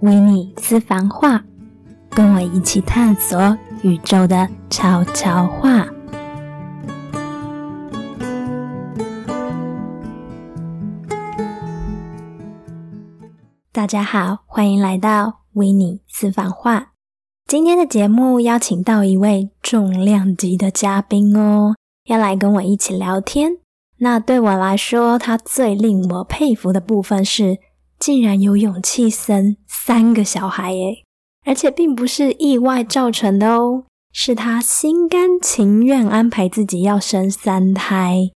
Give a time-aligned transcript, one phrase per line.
[0.00, 1.44] 维尼私房话，
[2.08, 5.86] 跟我一起探索宇宙的悄悄话。
[13.70, 16.92] 大家好，欢迎来到维尼私房话。
[17.46, 21.74] 今天的节目邀请到一位重量级的嘉宾哦，
[22.06, 23.58] 要来跟我一起聊天。
[23.98, 27.58] 那对我来说，他最令我佩服的部分是。
[28.00, 31.04] 竟然有勇气生三个小孩诶，
[31.44, 38.30] 而且并不是意外造成的哦，是他心甘情愿安排自己要生三胎。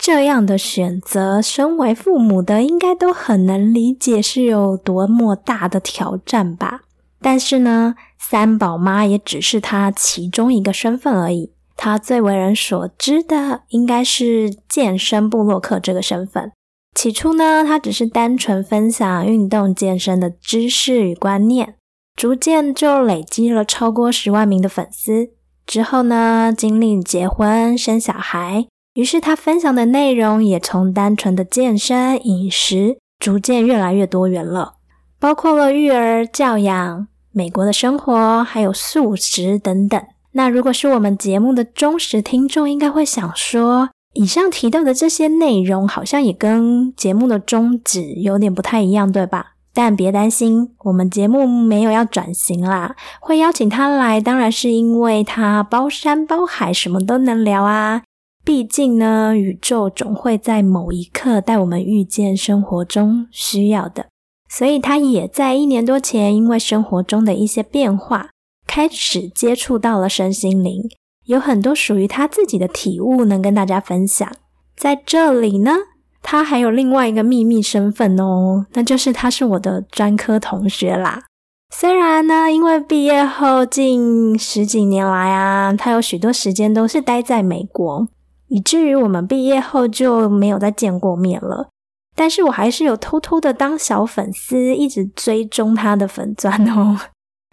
[0.00, 6.82] 这样的选择，身为父母的应该都很能理解是有多么大的挑战吧。
[7.20, 11.52] 但是呢，三宝妈也只是他其中一个身份而已。
[11.76, 16.52] 他最为人所知的，应该是健身部落客这个身份。
[16.94, 21.76] 起初呢，他只是单纯分享运动健身的知识与观念，
[22.16, 25.30] 逐渐就累积了超过十万名的粉丝。
[25.64, 34.74] 之后呢，经历结婚生小孩，于是他分享的内容也从单纯的健身饮食，逐渐越来越多元了，
[35.20, 40.02] 包括了育儿教养、美国的生活，还有素食等等。
[40.32, 43.90] 那如果是我们节目的忠实听众，应该会想说。
[44.14, 49.54] 以上提到的这些内容，好像也跟节目的宗旨有点不太一样，对吧？
[49.74, 52.96] 但别担心，我们节目没有要转型啦。
[53.20, 58.02] 会邀请他来，当然是因为他包山包海，什么都能聊啊。
[58.44, 64.06] 毕竟呢，宇宙总会在某一刻带我们遇见生活中需要的。
[64.50, 68.30] 所以他也在一年多前，因为生活中的一些变化，
[68.66, 70.88] 开始接触到了身心灵。
[71.28, 74.26] 有很多属于他自己的体悟能跟大家分享。
[74.74, 75.76] 在这里呢，
[76.22, 81.24] 他还有另外一个秘密身份哦，那就是他是我的专科同学啦。
[81.70, 88.08] 虽然呢，因为毕业后近十几年来啊，他有许多时间都是待在美国，
[88.46, 91.68] 以至于我们毕业后就没有再见过面了。
[92.16, 96.98] 但是我还是有偷偷的当小粉丝，一直追踪他的粉钻哦。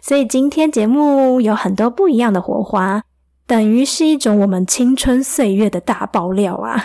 [0.02, 3.02] 所以今天节目有很多不一样的火花。
[3.46, 6.84] 等于是一种我们青春岁月的大爆料啊！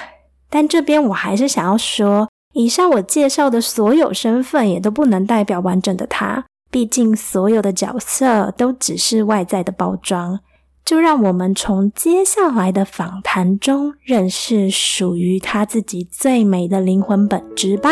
[0.50, 10.40] 但这边我还是想要说，以上我介绍的所有身份也都不能代表完整的他，毕竟所有的角色都只是外在的包装。
[10.84, 17.92] 就让我们从接下来的访谈中认识属于他自己最美的灵魂本质吧。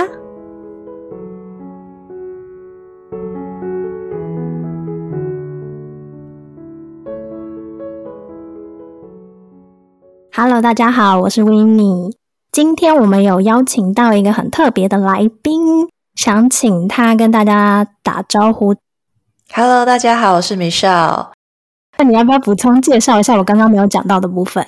[10.41, 12.17] Hello，大家好，我是 w i n n e
[12.49, 18.73] 今天我们有邀请到一个很特别的来宾，想请他跟大家打招呼。
[19.53, 21.31] Hello，大家好，我是 Michelle。
[21.97, 24.65] 那你要不要补充介绍一下我刚刚没有讲到的部分？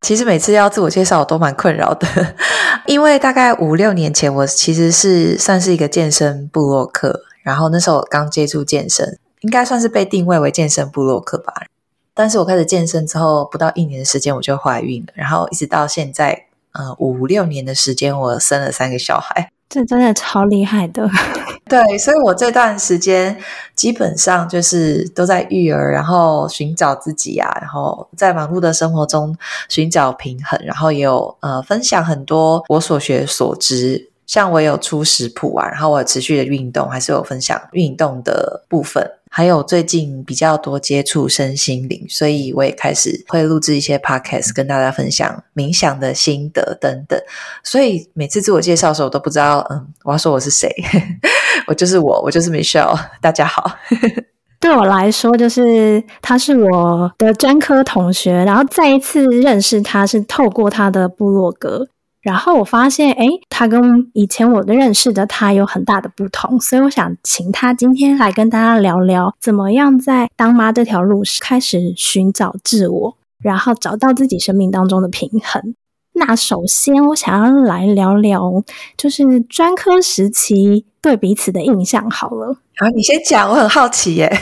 [0.00, 2.08] 其实每次要自我介绍，我都蛮困扰的，
[2.86, 11.54] 因为大概五六年前，我其实是算是一个健身部落客，然后那时候我刚接触健身，应该算是被定位为健身部落客吧。
[12.14, 21.10] 但是我开始健身之后，不到一年的时间我就怀孕了，然后一直到现在，呃，五六年的时间，我生了三个小孩，这真的超厉害的。
[21.66, 23.36] 对，所以我这段时间
[23.74, 29.36] 基本上就是都在育儿，然后寻找自己啊，然后在忙碌的生活中
[29.68, 34.10] 寻找平衡，然后也有呃分享很多我所学所知。
[34.26, 47.20] 像我有出食谱啊，然后我持续的运动，还是有分享运动的部分，还有最近比较多接触身心灵，所以我也开始会录制一些 podcast 跟大家分享冥想的心得等等。
[47.64, 50.70] 所以每次自我介绍的时候，我都不知道，嗯，我要说我是谁，
[51.66, 53.76] 我就是我，我就是 Michelle， 大家好。
[54.60, 61.88] 对我来说，就是他是我的专科同学，然后再一次认识他是透过他的部落格。
[62.24, 75.74] 然后我发现，哎，他跟以前我的认识的他有很大的不同，所以我想请他今天来跟大家聊聊，怎么样在当妈这条路开始寻找自我，然后找到自己生命当中的平衡。
[76.14, 78.50] 那首先，我想要来聊聊，
[78.96, 82.08] 就是专科时期对彼此的印象。
[82.10, 84.32] 好了，好，你先讲，我很好奇耶。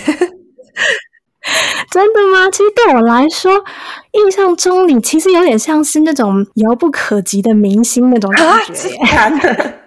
[1.90, 2.48] 真的吗？
[2.50, 3.52] 其实对我来说，
[4.12, 8.88] 印象中你其实有点像是那种遥不可及的明星那种感觉。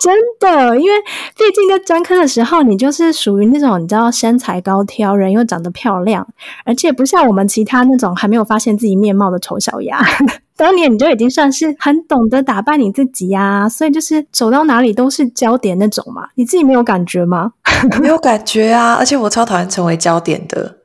[0.00, 0.98] 真的，因为
[1.36, 6.26] 毕竟在专科的时候，你就是属于那种你知道身材高挑，人又长得漂亮，
[6.64, 10.00] 而且不像我们其他那种还没有发现自己面貌的丑小鸭，
[10.56, 16.28] 当年你就已经算是很懂得打扮你自己呀，所以就是走到哪里都是焦点那种嘛。
[16.36, 17.52] 你自己没有感觉吗？
[18.00, 20.75] 没有感觉啊，而且我超讨厌成为焦点的。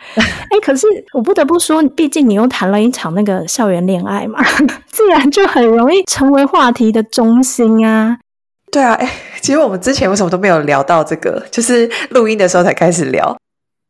[0.16, 4.42] 哎，可是我不得不说，毕竟你又谈了一场那个校园恋爱嘛，
[4.90, 8.18] 自然就很容易成为话题的中心啊。
[8.72, 9.10] 对啊，哎，
[9.40, 11.42] 其实我们之前为什么都没有聊到这个？
[11.50, 13.36] 就是录音的时候才开始聊。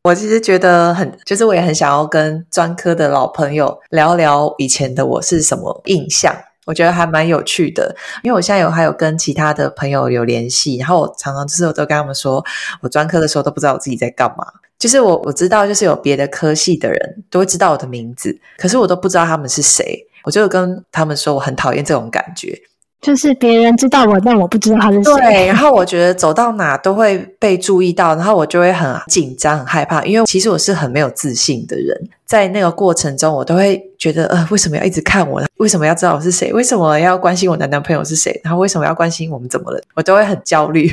[0.05, 6.35] 我其实觉得很，就是我也很想要跟专科的老朋友聊聊以前的我是什么印象。
[6.67, 12.43] 我觉得还蛮有趣的，因为我现在有还有跟其他的朋友有联系，然后我常常就是我都跟他们说，
[12.81, 14.47] 我专科的时候都不知道我自己在干嘛。
[14.81, 20.07] 就是我我知道，就是有别的科系的人都会知道我的名字，可是我都不知道他们是谁。
[20.25, 22.61] 我就跟他们说，我很讨厌这种感觉。
[23.01, 25.15] 就是别人知道我，但我不知道他是谁。
[25.15, 32.09] 对，然后我觉得走到哪都会被注意到，然后我就会很紧张、很害怕，因为其实我是很没有自信的人。
[32.27, 35.43] 在那个过程中，我都会觉得，呃，为什么要一直看我？
[35.59, 36.51] 为什么要知道我是谁？
[36.55, 38.41] 为什么要关心我的男朋友是谁？
[38.43, 39.81] 然后为什么要关心我们怎么了？
[39.95, 40.91] 我都会很焦虑。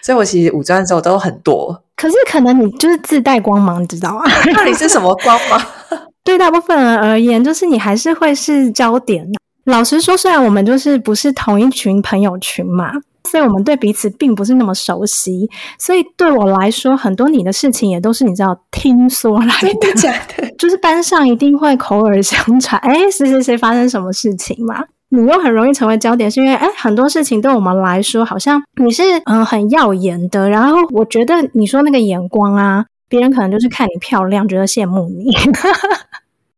[0.00, 1.82] 所以我其实五专的时候都很多。
[1.96, 4.22] 可是可能你就是自带光芒，你知道吗？
[4.54, 5.60] 到底是什么光芒？
[6.22, 9.26] 对大部分人而言，就是你还是会是焦点。
[9.64, 12.92] 老实说，虽然我们就是不是同一群朋友群嘛，
[13.26, 15.50] 所以我们对彼此并不是那么熟悉。
[15.78, 20.48] 所以对我来说，很多你的事情也都是你知道听说来的，假的。
[20.56, 24.82] 就是班上一定会口耳相传，哎，谁谁谁发生什么事情嘛？
[25.10, 30.48] 你又很容易成为焦点，是因为哎，很多事情对我们来说，好像你是嗯很耀眼的。
[30.48, 35.32] 然后我觉得你说那个眼光啊，别人可能就是看你漂亮，觉得羡慕你。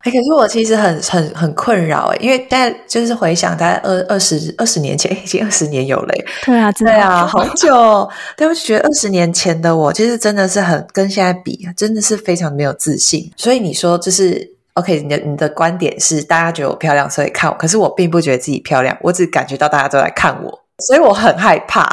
[0.09, 6.15] 哎，可是我其实很很很困扰哎，因为大家就是回想，大概二二十二十年前， 已经二十年有了。
[6.47, 8.09] 对啊，对啊，好久。
[8.35, 13.31] 但我就觉得二十年前的我，其实真的是很跟现在比，真的是非常没有自信。
[13.37, 17.57] 所以你说，就是 OK，你的你的观点是大家觉得我漂亮，所以看我。
[17.59, 21.87] 可是我并不觉得自己漂亮，我只感觉到大家都在看我，所以我很害怕。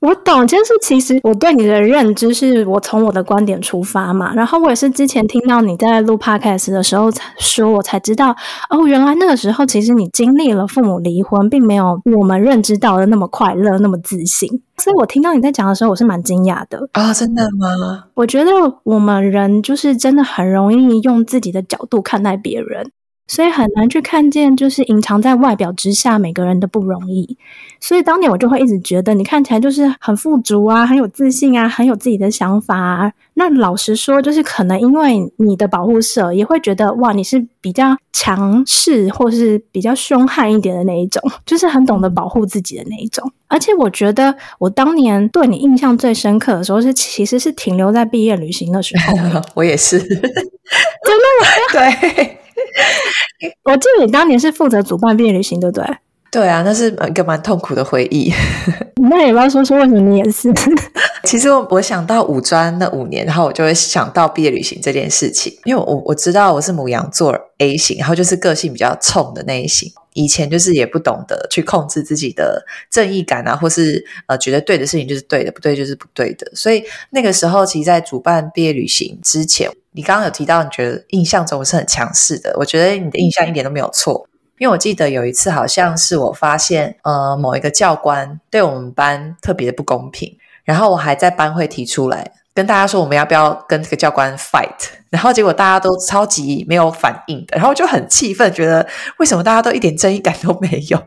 [0.00, 8.36] 我懂，就是其实我对你的认知是我从我的观点出发嘛，然后我也是之前听到你在录 podcast 的时候才说，我才知道
[8.68, 14.48] 哦，原来那个时候其实你经历了父母离婚，并没有我们认知到的那么快乐，那么自信。
[14.76, 17.12] 所以我听到你在讲的时候，我是蛮惊讶的啊！
[17.14, 18.04] 真的吗？
[18.14, 18.50] 我觉得
[18.84, 22.90] 我们人就是真的很容易用自己的角度看待别人。
[23.28, 27.36] 所以很难去看见，就是隐藏在外表之下每个人的不容易。
[27.80, 33.12] 所以当年我就会一直觉得，你看起来就是很富足啊，很有自信啊，很有自己的想法啊。
[33.34, 43.30] 那老实说，就是可能因为你的保护色，也会觉得哇，你是比较强势，或是比较凶悍一点的那一种，就是很懂得保护自己的那一种。
[43.48, 49.42] 而且我觉得，我当年对你印象最深刻的时候，是其实是停留在毕业旅行的时候。
[49.54, 50.24] 我也是，真的
[51.74, 52.38] 对。
[53.64, 55.84] 我记得你当年是负责主办毕业旅行，对不对？
[56.36, 58.30] 对啊，那是一个蛮痛苦的回忆。
[59.08, 60.52] 那也不要说说为什么你也是？
[61.24, 69.90] 其实我我想到五专那五年，然后我就会想到毕业旅行这件事情，因为我我知道我是母羊座 A 型，然后就是个性比较冲的那一型。
[70.12, 76.46] 以前就是也不懂得去控制自己的正义感啊，或是呃觉得对的事情就是对的，不对就是不对的。
[76.54, 79.70] 所以那个时候，其实，在主办毕业旅行之前。
[79.92, 82.54] 你刚刚有提到，你觉得印象中我是很强势的。
[82.58, 94.88] 我觉得你的印象一点都没有错，因为我记得有一次，好像是我发现，呃，某一个教官对我们班特别不公平，然后我还在班会提出来跟大家说，我们要不要跟这个教官 fight？
[95.10, 98.86] 然后结果大家都超级没有反应的，然后就很气愤，觉得
[99.18, 101.02] 为什么大家都一点正义感都没有。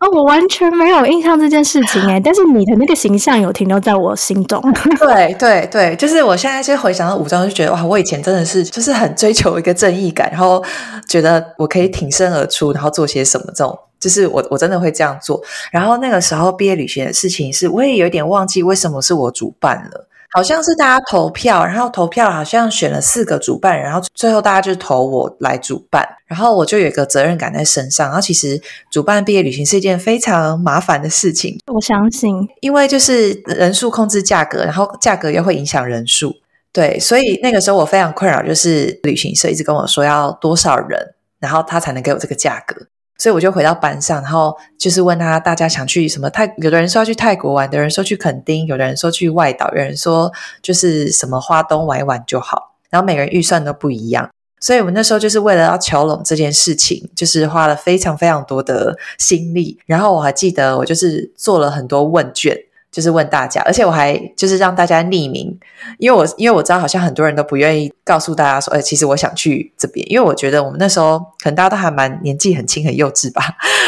[0.00, 4.60] 哦，我完全没有印象这件事情哎， 但是你的那个形象有停留在我心中。
[4.98, 10.62] 对对对，就是我现在就回想到武装，就觉得哇，我以前真的是就是很追求一个正义感，然后
[11.08, 15.40] 觉得我可以挺身而出，然后做些什么这种，就是我我真的会这样做。
[15.70, 20.06] 然后那个时候毕业旅行的事情是，我也有点忘记为什么是我主办了。
[20.32, 28.06] 好像是大家投票，然后投票好像选了四个主办人，然后最后大家就投我来主办，然后我就有一个责任感在身上。
[28.06, 28.60] 然后其实
[28.90, 36.34] 主办毕业旅行是一件非常麻烦的事情，我相信，因为就是人数控制价格，然后价格又会影响人数，
[36.72, 42.76] 对，所以那个时候我非常困扰，就是旅行社一直跟我说要多少人，然后他才能给我这个价格。
[43.20, 46.50] 所以我就回到班上，然后就是问他，大家想去什么泰？
[46.56, 52.76] 有的人说要去泰国玩，有的人说去垦丁，有的人说去外岛，有人说就是什么花东玩一玩就好。
[52.88, 59.78] 然后每个人预算都不一样，所以我们那时候就是为了要求拢这件事情，就是花了非常非常多的心力。
[59.84, 62.56] 然后我还记得，我就是做了很多问卷，
[62.90, 65.56] 就是问大家，而且我还就是让大家匿名，
[65.98, 73.42] 因为我因为我知道好像很多人都不愿意告诉大家说，哎，其实我想去这边，因为我觉得我们那时候可能大家都还蛮年纪很轻很幼稚吧。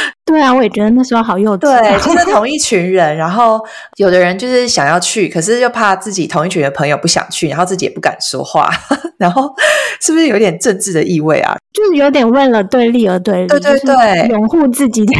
[0.25, 1.61] 对啊，我也觉得那时候好幼稚。
[1.61, 3.61] 对，就是同一群人，然后
[3.97, 8.71] 有的人就是想要去，可是又怕自己同一群的朋友不想去，然后自己也不敢说话，
[9.18, 9.52] 然后
[10.00, 11.56] 是不是有点政治的意味啊？
[11.73, 15.14] 就是有点为了对立而对立，对对对，拥护自己的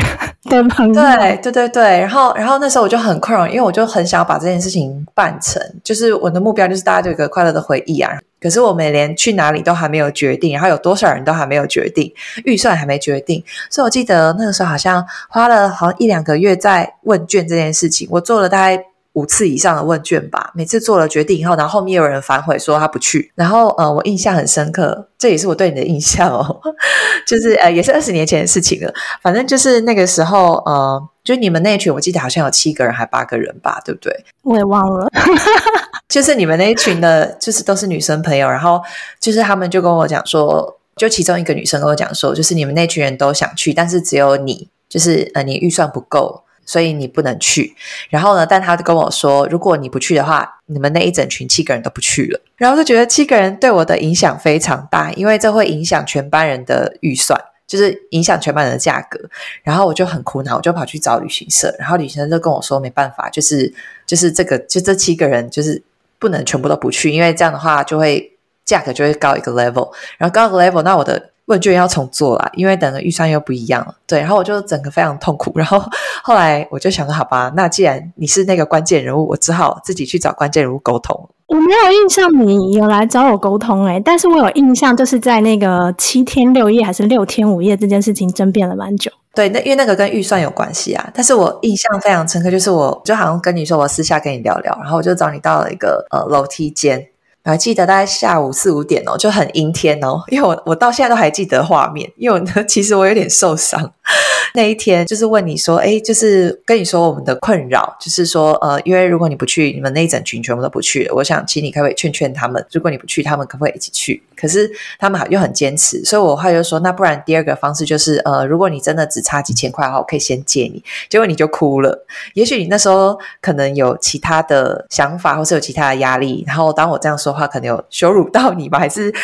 [0.49, 1.83] 的朋友，对对对对。
[2.01, 8.13] 然后，然后那时候我就很困扰，因为我就很想要把这件事情办成，就是我的目标就是大家有一个快乐的回忆啊。
[8.43, 12.13] 可是我们连去哪里都还没有决定，然后有多少人都还没有决定，
[12.45, 20.51] 预算还没决定，所以我记得那个时候好像花了好像一两个月在问卷这件事情，我做了大概五次以上的问卷吧。
[20.55, 26.61] 每次做了决定以后，然后后面有人反悔说他不去，然后呃，我印象很深刻，这也是我对你的印象哦，
[27.27, 28.93] 就是呃，也是二十年前的事情了。
[29.21, 34.25] 反正就是那个时候呃，就你们那群，我记得好像有七个人还八个人吧，对不对？
[34.43, 35.07] 我也忘了。
[36.13, 38.79] 就是你们那一群的，就是都是女生朋友，然后
[39.19, 47.75] 就是他们就跟我讲说，就其中一个女生跟我讲说，就是你们那群人都想去，但是只有你，就是呃，你预算不够，所以你不能去。
[48.11, 52.39] 然后呢，但他就跟我说，如果你不去的话，你们那一整群七个人都不去了。
[52.57, 59.19] 然后就觉得七个人对我的影响非常大，因为这会影响全班人的预算，就是影响全班人的价格。
[59.63, 63.73] 然后我就很苦恼，我就跑去找旅行社，然后旅行社就跟我说，没办法，就是
[64.07, 65.83] 就是这个，就这七个人就是。
[66.23, 73.97] 不能全部都不去，因为这样的话就会价格就会高一个 level，然后高一个 level，那我的问卷要重做啦，因为等的预算又不一样了。
[74.07, 75.51] 对，然后我就整个非常痛苦。
[75.57, 75.83] 然后
[76.23, 81.29] 后来我就想说，好吧，那既然你是那个关键人物，我只好自己去找关键人物沟通。
[81.49, 89.11] 我没有印象你有来找我沟通诶，但是我有印象，就是在那个七天六夜还是六天五夜这件事情争辩了蛮久。
[89.35, 91.11] 对，那因为那个跟预算有关系啊。
[91.15, 97.09] 但是我印象非常深刻，就是我就好像跟你说，我私下跟你聊聊，然后我就找你到了一个呃楼梯间。
[97.45, 100.23] 我还记得大概下午四五点哦，就很阴天哦。
[100.29, 103.93] 因为我我到现在都还记得画面，因为我其实我有点受伤。
[104.55, 111.15] 那一天就是问你说，哎，就是跟你说我们的困扰，就是说，呃，因为如果你不去，你们那一整群全部都不去了。
[111.15, 114.23] 我想请你可不可以劝劝他们，如果你不去，他们可不可以一起去？
[114.37, 120.83] 可是他们又很坚持，所以我后来就说，那不然第二个方式就是，呃，如果你真的只差几千块的话，我可以先借你。
[121.09, 122.05] 结果你就哭了。
[122.35, 126.45] 也许你那时候可能有其他的想法，或是有其他的压力。
[126.47, 129.15] 然后当我这样说话，可能有羞辱到你吧，还是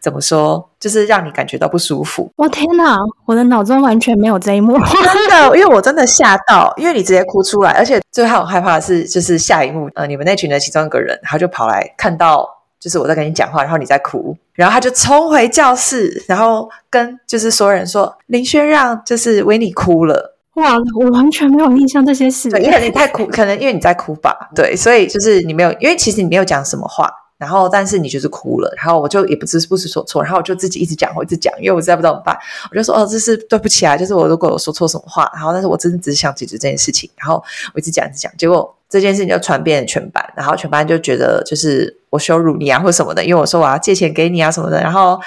[0.00, 0.70] 怎么说？
[0.82, 2.28] 就是让你感觉到不舒服。
[2.34, 12.48] 我天哪，我的脑中完全没有这一幕，真的，因为我真的吓到，因为你直接哭出来，而且最害我害怕的是，就是下一幕，呃，你们那群的其中一个人，他就跑来看到，
[12.80, 20.36] 就是我在跟你讲话，然后你在哭，然后他就冲回教室，然后跟就是所有人说，林轩让就是维尼哭了。
[20.54, 27.08] 哇，我完全没有印象这些事，对，因为你太哭，可能因为你在哭吧，对，所以就是你没有，因为其实你没有讲什么话。
[27.42, 32.38] 然后，但是你就是哭了，然后我就也不知不知所措，然后我就自己一直讲，我一直讲，因为我实在不知道怎么办，
[32.70, 37.42] 我就说哦，这是对不起啊，就是我如果我说错什么话，然后但是我真的只是想解决这件事情，然后
[37.74, 45.18] 我一直讲一直讲，结果这件事情就传遍全班，然后全班就觉得就是我羞辱你啊或什么的，因为我说我要借钱给你啊什么的，然后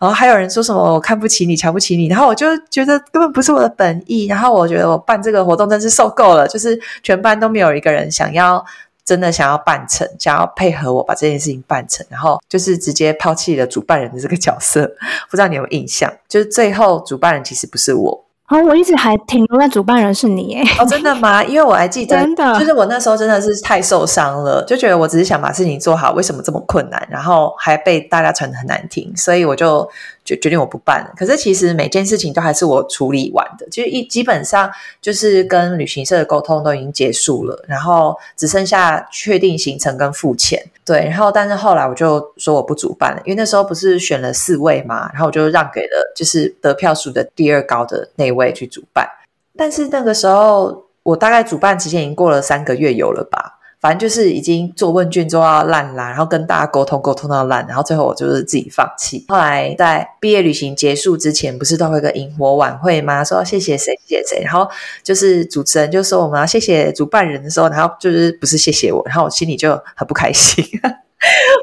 [0.00, 8.64] 然后还有人说什么我看不起你，瞧不起你，然后我就觉得根本不是我的本意，然后我觉得我办这个活动真是受够了，就是全班都没有一个人想要。
[9.10, 14.88] 真的想要办成，想要配合我把这件事情办成，然后就是直接抛弃了主办人的这个角色。
[15.28, 16.08] 不知道你有没有印象？
[16.28, 18.24] 就是最后主办人其实不是我。
[18.50, 20.62] 哦，我一直还停留在主办人是你哎。
[20.78, 21.42] 哦，真的吗？
[21.42, 27.04] 因为我还记得，真的，就是我那时候真的是太受伤了，就觉得我只是想把事情做好，为什么这么困难？
[27.10, 29.90] 然后还被大家传的很难听，所以我就。
[30.30, 31.12] 就决定我不办了。
[31.16, 34.70] 可是其实每件事情都还是我处理完的，其实一基本上
[35.00, 40.64] 就是跟旅行社的沟通都已经结束了，然后只剩下确定行程跟付钱。
[40.84, 49.08] 对，然后但是后来我就说我不主办了，因为那时候不是选了四位嘛，然后我就让给了就是得票数的第二高的那位去主办。
[49.56, 53.58] 但是那个时候我大概主办期间已经过了三个月有了吧。
[53.80, 59.24] 反正就是已经做问卷做到烂啦，然后跟大家沟通沟通到烂，然后最后我就是自己放弃。
[59.28, 63.24] 后来在毕业旅行结束之前，不是都会个萤火晚会吗？
[63.24, 64.68] 说谢谢谁谢谢谁，然后
[65.02, 70.62] 就是主持人就说我们要谢谢主办人的时候，然后就是不是谢谢我，然后我心里就很不开心。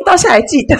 [0.01, 0.75] 我到现在还记得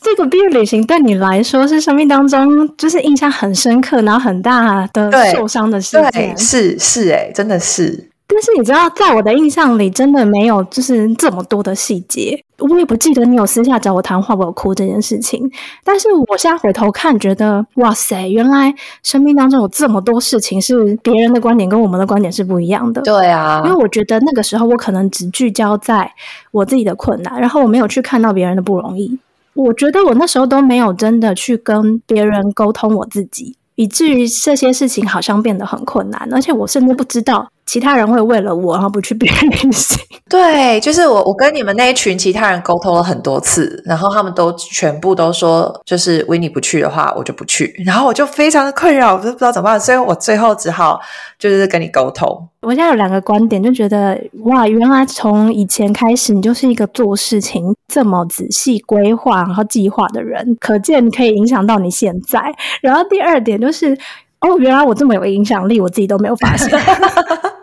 [0.00, 6.36] 这个毕业旅行对你来说是生命当中就是印象很深刻，然后很大的受伤的事件。
[6.36, 8.10] 是是哎，真的是。
[8.26, 12.42] 但是你知道，在我的印象里，真的没有就是这么多的细节。
[12.58, 15.50] 我也不记得你有私下找我谈话，我有哭这件事情。
[15.84, 23.02] 但是我现在回头看，觉得哇塞，原来生命当中有这么多事情是别人的观点跟我们的观点是不一样的。
[23.02, 26.10] 对啊，因为我觉得那个时候我可能只聚焦在
[26.50, 29.18] 我自己的困难，然后我没有去看到别人的不容易。
[29.52, 33.54] 我觉得我那时候都没有真的去跟别人沟通我自己。
[33.76, 39.98] 以至于这些事情好像变得很困难，而且我甚至不知道其他人会为了我然后不去别人旅行。
[40.28, 47.74] 对，就是我，我跟你们那一群其他人沟通了很多次，然后他们都全部都说，就是维尼不去的话，我就不去。
[47.84, 50.98] 然后我就非常的困扰，我都不知道怎么办，所以我最后只好
[51.38, 52.48] 就是跟你沟通。
[52.62, 62.40] 我现在有两个观点，就觉得哇，原来从以前开始，你就是一个做事情这么仔细规划然后计划的人，可见可以影响到你现在。
[62.80, 63.94] 然后第二点就是，
[64.40, 66.70] 哦，原来我这么有影响力，我自己都没有发现。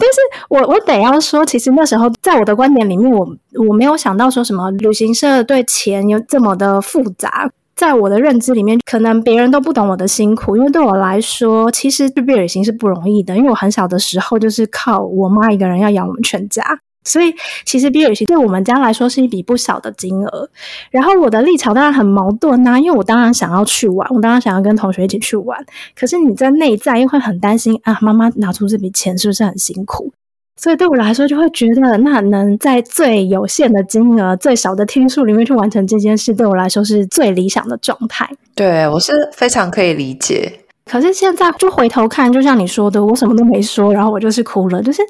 [0.00, 3.36] 但是我我得要说，其实那时候在我的观点里面，我
[3.68, 7.50] 我没有想到说什么旅行社对钱有这么的复杂。
[7.76, 13.34] 在我的认知里面，可能别人都不懂我的辛苦，因为对我来说，其实毕业旅行是不容易的。
[13.34, 16.62] 因为我很小的时候就是靠我妈一个人要养我们全家，
[17.04, 20.48] 所以其实毕业旅行对我们家来说是一笔不小的金额。
[20.90, 25.58] 然后我的立场当然很矛盾呐，因为我当然想要去玩，我当然想要跟同学一起去玩，
[25.98, 30.12] 可是你在内在又会很担心啊，妈妈拿出这笔钱是不是很辛苦？
[30.56, 38.28] 所以对我来说，就会觉得那能在最有限的金额、最少的天数里面去完成这件事，对我来说是最理想的状态。
[38.54, 40.60] 对我是非常可以理解。
[40.84, 45.02] 可是现在就回头看，就像你说的，我什么都没说，然后我就是哭了，就是。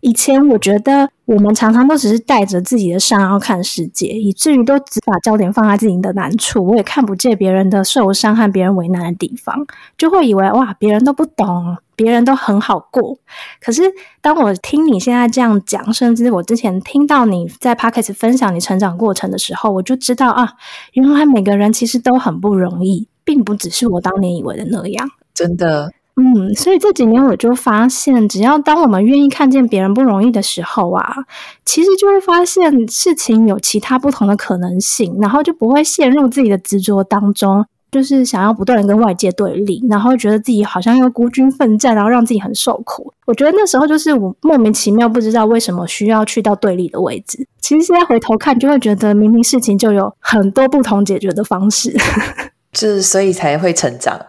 [0.00, 9.66] 以前我觉得我们常常都只是带着自己的伤要看世界，以至于都只把焦点放在自己的难处，我也看不见别人的受伤和别人为难的地方，
[9.96, 13.16] 就会以为哇，别人都不懂，别人都很好过。
[13.62, 13.82] 可是
[14.20, 20.52] 当我听你现在这样讲，甚至我之前听到你在 p o c k e t 分享你成长过程的时候，我就知道啊，
[20.92, 25.92] 原来每个人其实都很不容易，并不只是我当年以为的那样，真的。
[26.16, 31.12] 嗯，所以这几年我就发现，只要当我们愿意看见别人不容易的时候啊，
[31.64, 43.12] 其实就会发现事情有其他不同的可能性，然后就不会陷入自己的执着当中，就是想要不断的跟外界对立，然后觉得自己好像要孤军奋战，然后让自己很受苦。
[43.26, 47.44] 我觉得那时候就是我莫名其妙不知道为什么需要去到对立的位置。
[47.60, 51.92] 其实现在回头看，就会觉得明明事情就有很多不同解决的方式。
[52.74, 54.20] 就是所以才会成长。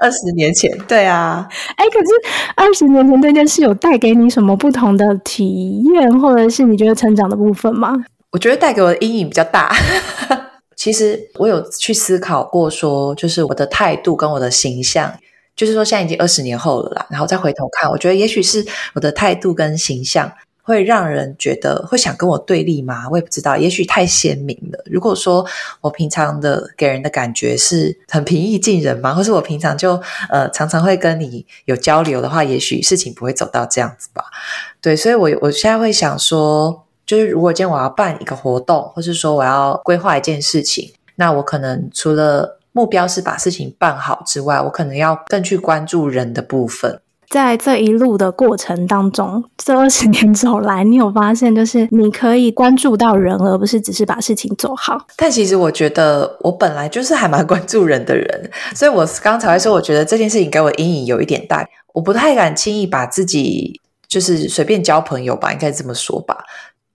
[0.00, 2.06] 二十年前，对啊，哎，可是
[2.54, 7.92] 二十年前这件事有带给你什么不同的体验，或者是你觉得成长的部分吗？
[8.30, 9.74] 我觉得带给我的阴影比较大。
[10.76, 15.12] 其实我有去思考过，说就是我的态度跟我的形象，
[15.54, 20.32] 就是说现在已经二十年后了啦，然后再回头看，我觉得也许是我的态度跟形象。
[20.70, 23.08] 会让人觉得会想跟我对立吗？
[23.10, 24.78] 我也不知道，也许太鲜明了。
[24.86, 25.44] 如果说
[25.80, 34.22] 我平常的给人的感觉是很平易近人嘛，或是我平常就呃常常会跟你有交流的话，也许事情不会走到这样子吧。
[34.80, 47.00] 对，所以我我现在会想说，就是如果今天我要办一个活动，或是说我要规划一件事情，那我可能除了目标是把事情办好之外，我可能要更去关注人的部分。
[47.30, 55.00] 在这一路的过程当中，这二十年走来，你有发现，就是你可以关注到人，而不是只是把事情做好。
[55.16, 66.36] 但其实我觉得，我本来就是还蛮关注人的人，所以我刚才说，我觉得这件事情给我阴影有一点大，我不太敢轻易把自己就是随便交朋友吧，应该这么说吧。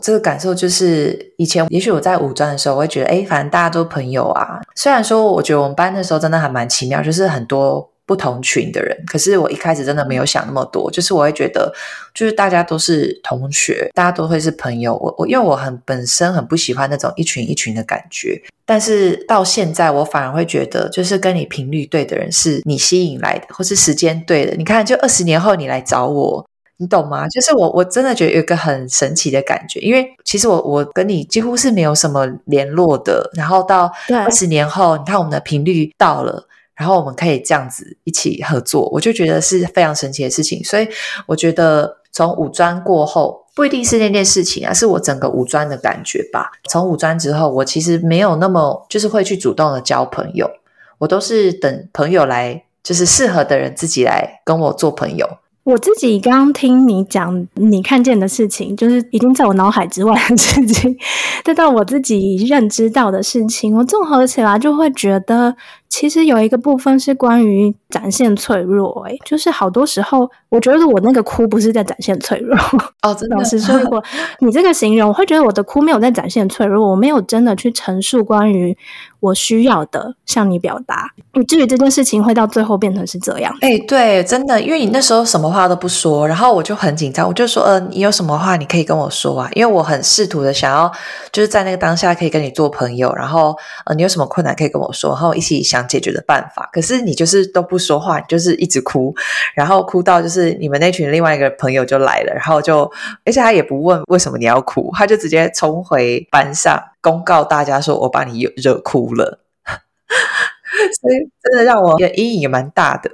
[0.02, 4.60] 这个感受就是，以前也许我在五专的时候，我会觉得，哎，反正大家都朋友啊。
[4.76, 7.90] 虽然说，我觉得我们班那时候真的还蛮奇妙，就是很多。
[8.06, 11.74] 不同群的人，可是我一开始真的没有想那么多，就是我会觉得，
[12.14, 14.96] 就是大家都是同学，大家都会是朋友。
[14.98, 24.56] 我我因为我很本身很不喜欢那种一群一群的感觉，但是到现在我反而会觉得，就是跟你频率对的人是你吸引来的，或是时间对的。
[24.56, 27.28] 你看，就二十年后你来找我，你懂吗？
[27.30, 36.48] 就是我我真的觉得有一个很神奇的感觉，因为其实我我跟你几乎是没有什么联络的，然后到二十年后，你看我们的频率到了。
[36.76, 40.64] 然后我们可以这样子一起合作，我就觉得是非常神奇的事情。
[40.64, 40.88] 所以
[41.26, 46.52] 我觉得从五专过后，不一定是那件事情啊，是我整个五专的感觉吧。
[46.70, 50.50] 从五专之后，我其实没有那么就是会去主动的交朋友，
[50.98, 55.28] 我都是等朋友来，就是适合的人自己来跟我做朋友。
[55.64, 60.96] 我自己刚刚听你讲你看见的事情，就是已经在我脑海之外的事情，
[61.44, 65.56] 再到我自己认知到的事情，我综合起来就会觉得，
[65.88, 72.58] 其实有一个部分是关于展现脆弱，诶，就是好多时候，我觉得我那个哭不是在展现脆弱。
[73.02, 73.36] 哦，真的。
[73.38, 74.04] 老实说，如果
[74.40, 78.78] 你这个形容，我会觉得我的哭没有在展现脆弱，我没有真的去陈述关于
[79.22, 83.56] 我需要的向你表达，以至于这件事情会到最后变成是这样。
[83.62, 90.92] 哎，对，真的，因为你那时候什么话都不说，然后我就很紧张，我就说，呃，你有什么话你可以跟我说啊，因为我很试图的想要
[91.32, 96.70] 就是在那个当下可以跟你做朋友，然后呃，你有什么困难可以跟我说，然后一起想想解决的办法。
[96.72, 99.14] 可是你就是都不说话，你就是一直哭，
[99.54, 102.92] 然后哭到就是你们那群另外一个朋友就来了，然后就
[103.26, 109.40] 而且他也不问为什么你要哭，他就直接冲回班上公告大家说我把你惹哭了，
[111.02, 113.10] 所以真的让我的阴影也蛮大的。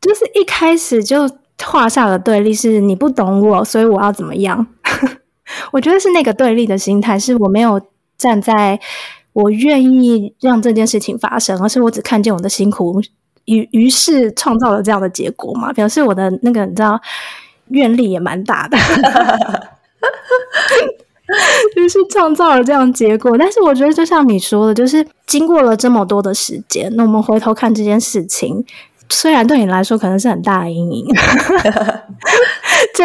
[0.00, 1.28] 就是一开始就
[1.62, 4.66] 画下了对立，是你不懂我，所以我要怎么样？
[5.72, 7.80] 我觉得是那个对立的心态，是我没有
[8.16, 8.80] 站在。
[9.32, 13.00] 我愿意让这件事情发生，而是我只看见我的辛苦，
[13.44, 15.72] 于于是创造了这样的结果嘛？
[15.72, 17.00] 表示我的那个你知道
[17.68, 18.76] 愿力也蛮大的，
[21.76, 23.38] 于是创造了这样结果。
[23.38, 28.64] 但是我觉得，就像你说的，就是经过了这么多的时间，那我们回头看这件事情，
[29.08, 31.06] 虽然对你来说可能是很大的阴影，
[32.94, 33.04] 这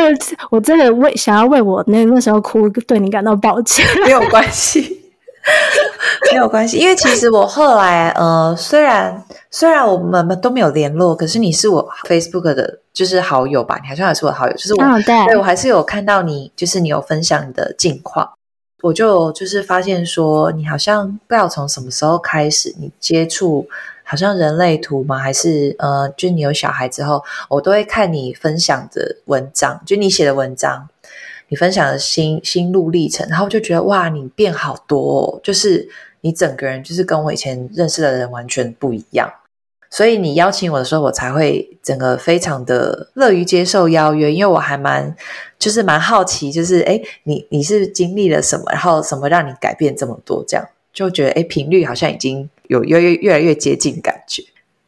[0.49, 5.04] 我真的为想要为我那那时候哭，对你感到抱歉，没有关系。
[6.31, 13.79] 没有关系，因为其实我后来呃，虽然虽然我们都没有联络，可是你是我 Facebook 的，就是好友吧？
[13.81, 14.83] 你好像也是我好友，就是我
[15.27, 18.27] 对我还是有看到你，就是你有分享你的近况，
[18.81, 23.67] 我就就是发现说，你好像不知道从什么时候开始，你接触
[24.03, 25.19] 好像人类图吗？
[25.19, 30.89] 还是呃，就你有小孩之后，我都会看你分享的文章，就你写的文章。
[31.49, 35.87] 你分享的心心路历程，然后就觉得哇，你变好多，哦，就是
[36.21, 39.31] 你整个人就是跟我以前认识的人完全不一样。
[39.91, 45.15] 所以你邀请我的时候，我才会整个非常的乐于接受邀约，因为我还蛮
[45.59, 50.43] 就是蛮好奇，就是哎，你你是经历了什么，然后什么让你改变这么多？
[50.47, 54.43] 这样就觉得哎，频率好像已经有越越越来越接近感觉。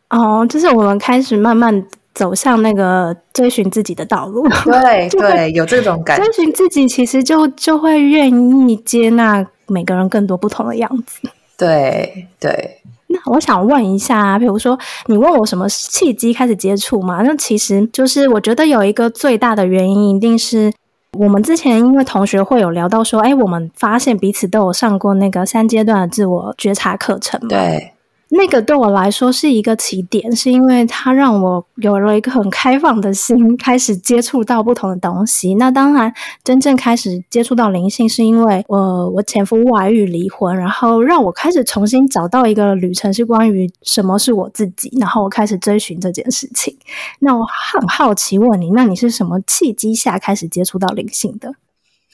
[0.10, 1.86] 哦，就是我们开始慢慢。
[2.18, 6.24] 走向那个追寻自己的道路， 对对，有这种感觉。
[6.24, 8.28] 追寻自己，其实就就会愿
[8.68, 11.30] 意接纳每个人更多不同的样子。
[11.56, 12.82] 对对。
[13.06, 17.22] 那我想问一下，比如说你问我什么契机开始接触嘛？
[17.22, 20.74] 那其实就是我觉得有一个最大的原因，一定是
[21.14, 27.48] 我们之前因为同学会有聊到说，哎，我们发现彼此都有上过那个三阶段的自我觉察课程嘛？
[27.48, 27.94] 对。
[28.30, 35.56] 那个对我来说是一个起点，是因为它让我有了一个很开放的心，开始接触到不同的东西。
[35.56, 36.14] 那当然，
[36.44, 46.78] 真正开始接触到灵性，是因为我我前夫外遇离婚，然后让我开始重新找到一个旅程，是关于什么是我自己，然后我开始追寻这件事情。
[47.20, 51.54] 那我很好奇问你，那你是什么契机下开始接触到灵性的？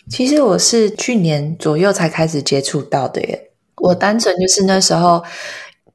[0.10, 3.50] 其实我是去年左右才开始接触到的耶。
[3.78, 5.24] 我单纯就是那时候。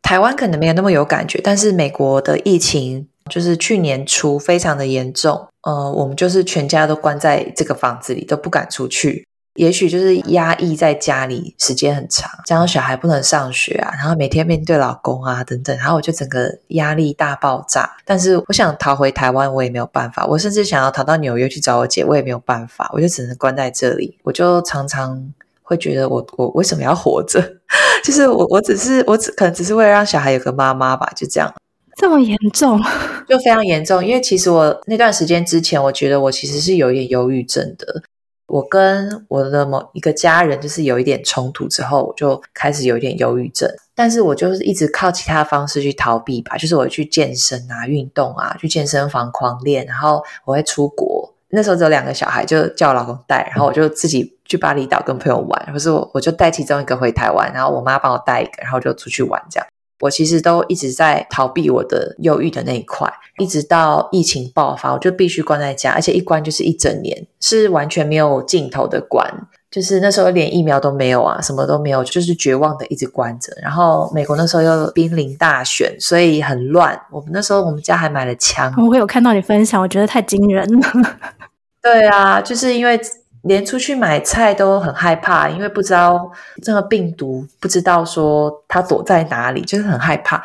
[0.02, 9.26] 台湾可能没有那么有感觉，但是美国的疫情就是去年初非常的严重，呃，我们就是全家都关在这个房子里，都不敢出去。
[9.54, 17.96] 也许就是压抑在家里时间很长，加上小孩不能上学啊，然后每天面对老公啊等等，然后我就整个压力大爆炸。
[18.04, 20.24] 但是我想逃回台湾，我也没有办法。
[20.26, 22.88] 我甚至想要逃到纽约去找我姐，我也没有办法。
[22.94, 24.16] 我就只能关在这里。
[24.22, 25.34] 我就常常。
[25.68, 27.38] 会觉得我我为什么要活着？
[28.02, 31.52] 就是我我只是我只可能只是为了让小孩有个妈妈吧，就这样。
[31.98, 32.80] 这么严重？
[33.28, 34.02] 就非常严重。
[34.02, 38.02] 因为其实我那段时间之前，我觉得我其实是有一点忧郁症的。
[38.46, 43.68] 我跟我的某一个家人就是有一点冲突之后，我就开始有一点忧郁症。
[43.94, 51.34] 但是我就是一直靠其他方式去逃避吧，就是我去健身啊、运动啊，去健身房狂练，然后我会出国。
[51.50, 59.66] 那时候只有两个小孩，就叫我老公带，然后我就自己去巴厘岛跟朋友玩，或是我我就带其中一个回台湾，然后我妈帮我带一个，然后就出去玩这样。
[60.00, 69.28] 我其实都一直在逃避我的忧郁的那一块，一直到疫情爆发，我就必须关在家，而且一关就是一整年，是完全没有尽头的关。
[69.70, 73.52] 就是那时候连疫苗都没有啊，什么都没有，就是绝望的一直关着。
[73.60, 76.98] 然后美国那时候又濒临大选，所以很乱。
[77.10, 78.72] 我们那时候我们家还买了枪。
[78.88, 81.16] 我有看到你分享，我觉得太惊人了。
[81.82, 82.98] 对啊，就是因为。
[83.48, 86.30] 连出去买菜都很害怕，因为不知道
[86.62, 90.40] 这个病毒，不知道说它躲在哪里，就是很害怕。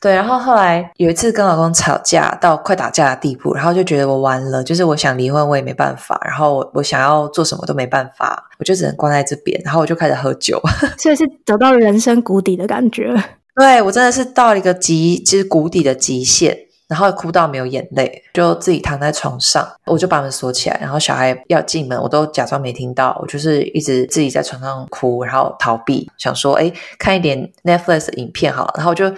[0.00, 10.60] 对，然后后来有一次跟老公吵架到快打架的地步，然后就觉得我完了，就是我想离婚我也没办法，然后我我想要做什么都没办法，我就只能关在这边，然后我就开始喝酒，
[10.98, 13.12] 所以是走到人生谷底的感觉。
[13.54, 16.56] 对我真的是到了一个极，就是谷底的极限，
[16.92, 29.10] 然后哭到没有眼泪，就自己躺在床上，我就把门锁起来，然后小孩要进门，我都假装没听到，我就是一直自己在床上哭，然后逃避，想说，哎，看一点 Netflix 影片好了，然后就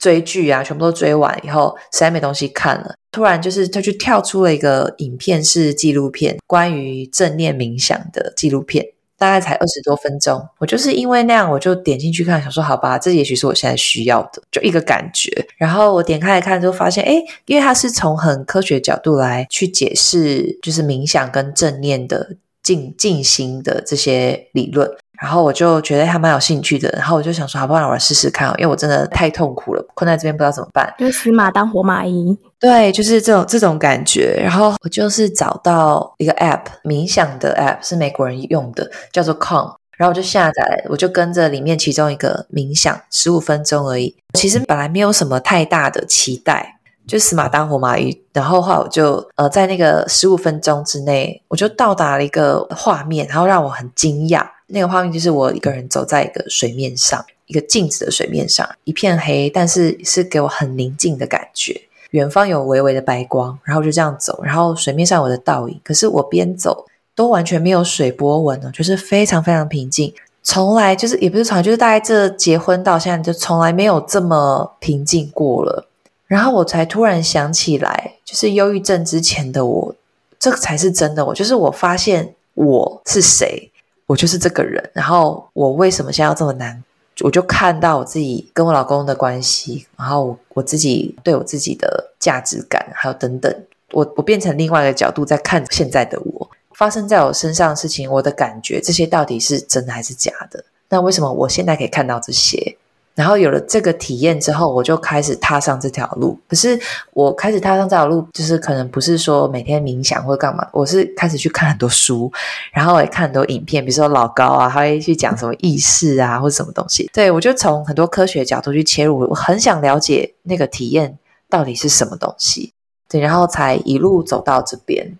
[0.00, 8.84] 追剧啊，全部都追完以后，实在没东西看了，突然就是他就跳出了一个影片，是纪录片，关于正念冥想的纪录片。
[9.22, 15.30] 大概才二十多分钟，我就是因为那样，我就点进去看，想说好吧，这也许是我现在需要的，就一个感觉。
[15.56, 24.90] 然后我点开来看，就发现，哎，因为它是从很科学角度来去解释，就是冥想跟正念的静静心的这些理论。
[25.20, 32.36] 然后我就觉得还蛮有兴趣的，然后我就想说，好不好，我来试试看，因为我真的太痛苦了，困在这边不知道怎么办，就死马当活马医。
[32.62, 34.38] 对，就是这种这种感觉。
[34.40, 39.74] 然后我就是找到一个 app，冥想的 app 是美国人用的，叫做 Calm。
[39.96, 44.16] 然后我就下载，我就跟着里面其中一个冥想十五分钟而已。
[44.34, 48.22] 其实本来没有什么太大的期待，就死马当活马医。
[48.32, 54.46] 然后话我就呃在那个十五分钟之内，我就到达了一个画面，然后让我很惊讶。
[54.68, 61.88] 那个画面就是我一个人走在一个水面上，一个静止的水面上，一片黑，但是是给我很宁静的感觉。
[62.12, 75.86] 远方有微微的白光，然后就这样走，然后水面上有的倒影，可是我边走都完全没有水波纹呢，就是非常非常平静，从来就是也不是从来，就是大概这结婚到现在就从来没有这么平静过了。
[76.26, 79.94] 然后我才突然想起来，就是忧郁症之前的我，
[80.38, 83.68] 这才是真的我，就是我发现我是谁。
[84.08, 86.82] 我就是这个人，然后我为什么现在要这么难？
[87.20, 93.54] 我就看到我自己跟我老公的关系，然后我自己对我自己的价值感，还有等等，
[93.92, 100.64] 我我变成另外一个角度在看现在的我，发生在我身上的事情，我的感觉，这些到底是真的还是假的？
[100.88, 102.76] 那为什么我现在可以看到这些？
[103.14, 106.38] 然后有了这个体验之后，我就开始踏上这条路。
[106.48, 106.78] 可是
[107.12, 112.32] 我开始踏上这条路，就是可能不是说每天冥想或干嘛，我是开始去看很多书，
[112.72, 117.10] 然后也看很多影片，比如说老高啊，他会去讲什么意识啊，或什么东西。
[117.12, 121.18] 对我就从很多科学角度去切入，我很想了解那个体验
[121.50, 122.72] 到底是什么东西。
[123.08, 125.18] 对，然后才一路走到这边。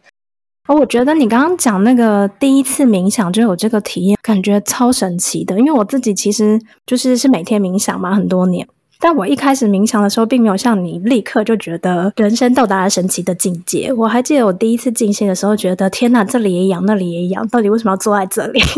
[0.69, 5.59] 哦，我觉得你刚刚讲那个第一次冥想就有这个体验，感觉超神奇的。
[5.59, 8.67] 因为我自己其实就是是每天冥想嘛，很多年。
[9.01, 13.93] 但我一开始冥想的时候，并没有像你立刻就觉得人生到达了神奇的境界。
[13.95, 18.63] 我还记得我第一次静心的时候，觉得天哪，这里也痒，那里也痒，到底为什么要坐在这里？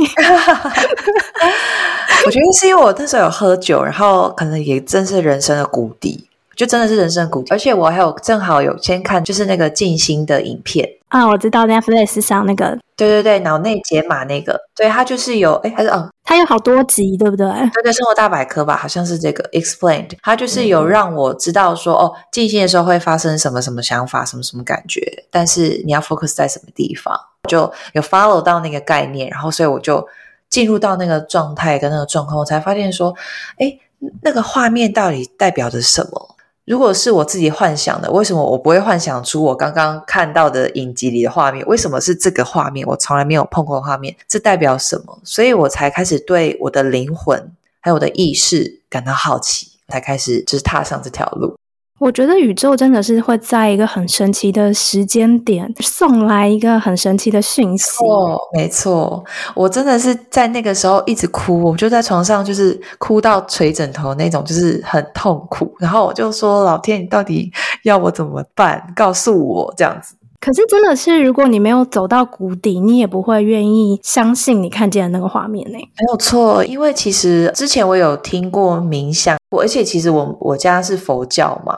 [2.25, 6.25] 我觉得是因为我那时候有喝酒，然后可能也正是人生的谷底。
[6.57, 10.89] 就真的是人生谷底，而且我还有正好有先看，就是那个静心的影片。
[11.09, 17.47] 啊，我知道 Netflix 上那个，对对对，脑内解码那个，对，它就是有，哎，还是哦，它有好多集，对不对？
[17.73, 19.45] 对对，生活大百科吧，好像是这个。
[19.53, 27.17] Explained，它就是有让我知道说，哦，静心的时候会发生什么什么想法，什么什么感觉，但是你要 focus 在什么地方，
[27.49, 30.05] 就有 follow 到那个概念，然后所以我就
[30.49, 33.15] 进入到那个状态跟那个状况，我才发现说，
[33.59, 33.79] 哎，
[34.23, 36.34] 那个画面到底代表着什么？
[36.67, 41.65] 如果是我自己幻想的，为什么我不会幻想出我刚刚看到的影集里的画面？
[41.67, 42.87] 为什么是这个画面？
[42.87, 45.19] 我从来没有碰过画面，这代表什么？
[45.25, 51.55] 所以我才开始对我的灵魂还有我的意识感到好奇，才开始就是踏上这条路。
[52.01, 58.05] 我觉得宇宙真的是会在一个很神奇的时间点送来一个很神奇的讯息。
[58.05, 65.73] 哦，没错，我真的是在那个时候一直哭，我就在床上就是哭到捶枕头那种，就是很痛苦。
[65.79, 67.51] 然后我就说：“老天，你到底
[67.85, 68.93] 要我怎么办？
[68.97, 75.79] 告诉我这样子。”可是真的是，如果你没有走到谷底，你也不会愿意相信你看见的那个画面呢。
[75.79, 81.75] 没有错，因为其实之前我有听过冥想，而且其实我我家是佛教嘛。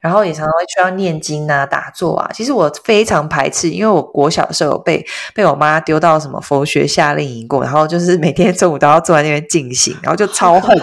[0.00, 2.30] 然后也常常会需要念经啊、打坐啊。
[2.32, 10.76] 其实我非常排斥，因为我国小的时候有被被我妈丢到什么佛学夏令营过，然后就是每天中午都要坐在那边静心，然后就超恨、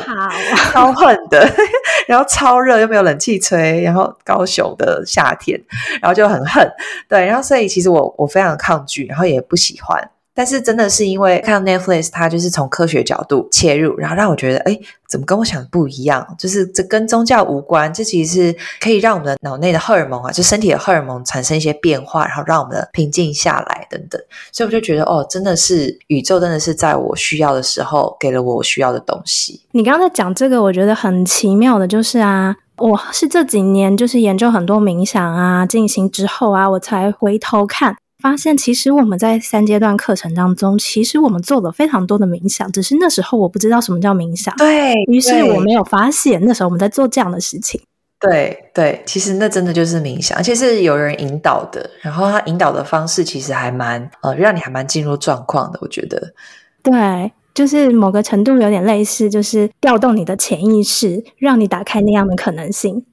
[0.72, 1.50] 超恨的，
[2.08, 5.60] 然后超热又没有冷气吹，然后高雄的夏天，
[6.02, 6.72] 然后就很恨。
[7.10, 10.10] 对，然后所以其实我我非常抗拒，然后也不喜欢。
[10.38, 16.24] 但是真的是因为看 Netflix，它就是从科学角度切入，然后让我觉得，哎，怎么跟我想的不一样？
[16.38, 24.22] 就是这跟宗教无关，这其实是可以让我们的脑内的荷尔蒙啊，就身体的荷尔蒙产生一些变化，然后让我们的平静下来等等。
[24.52, 29.60] 所以我就觉得，哦，真的是宇宙真的是在我需要的时候给了我需要的东西。
[29.72, 37.98] 你刚刚在讲这个，我觉得很奇妙的，就是啊，我是这几年就是研究很多冥想啊、静心之后啊，我才回头看。
[38.20, 47.80] 发现其实我们在三阶段课程当中，其实我们做了非常多的冥想，只是那时候我不知道什么叫冥想，对于是我没有发现那时候我们在做这样的事情。
[48.20, 56.34] 对对，其实那真的就是冥想，而且是有人引导的，然后他引导的方式其实还蛮呃，让你还蛮进入状况的，我觉得。
[56.82, 63.06] 对，就是某个程度有点类似，就是调动你的潜意识，让你打开那样的可能性。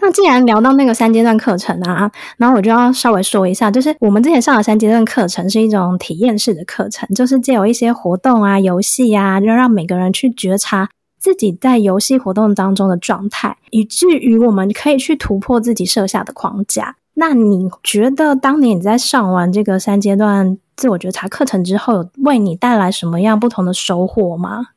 [0.00, 16.96] 那既然聊到那个三阶段课程啊，然后我就要稍微说一下，就是我们之前上的三阶段课程是一种体验式的课程，就是借由一些活动啊、游戏啊，就让每个人去觉察自己在游戏活动当中的状态，以至于我们可以去突破自己设下的框架。
[17.14, 24.68] 那你觉得，当年你在上完这个三阶段自我觉察课程之后，有为你带来什么样不同的收获吗？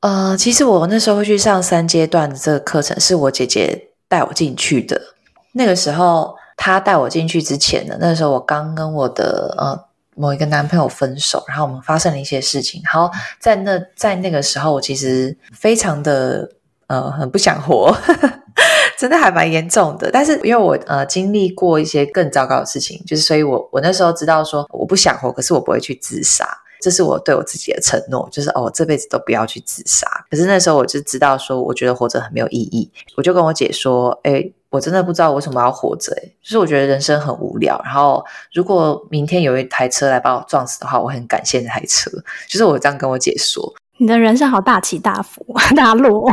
[0.00, 5.00] 呃，其实我那时候会去上三阶段的这个课程，是我姐姐带我进去的。
[5.54, 12.80] 那个时候，他带我进去之前呢，那时候我刚跟我的呃某一个男朋友分手，然后我们发生了一些事情。
[12.84, 16.48] 然后在那在那个时候，我其实非常的
[16.86, 17.92] 呃很不想活，
[18.96, 20.08] 真的还蛮严重的。
[20.12, 26.46] 但是因为我呃经历过一些更糟糕的事情，就是所以我我那时候知道说我不想活，可是我不会去自杀。
[26.84, 30.06] 这是我对我自己的承诺，就是哦，我这辈子都不要去自杀。
[30.30, 32.90] 可是那时候我就知道说，我觉得活着很没有意义。
[33.16, 37.80] 我就跟我姐说，哎，我真的不知道为什么要活着，哎，就是我觉得人生很无聊。
[37.86, 42.10] 然后如果明天有一台车来把我撞死的话，我很感谢那台车。
[42.46, 43.72] 就是我这样跟我姐说。
[43.96, 45.42] 你的人生好大起大伏，
[45.74, 46.30] 大落。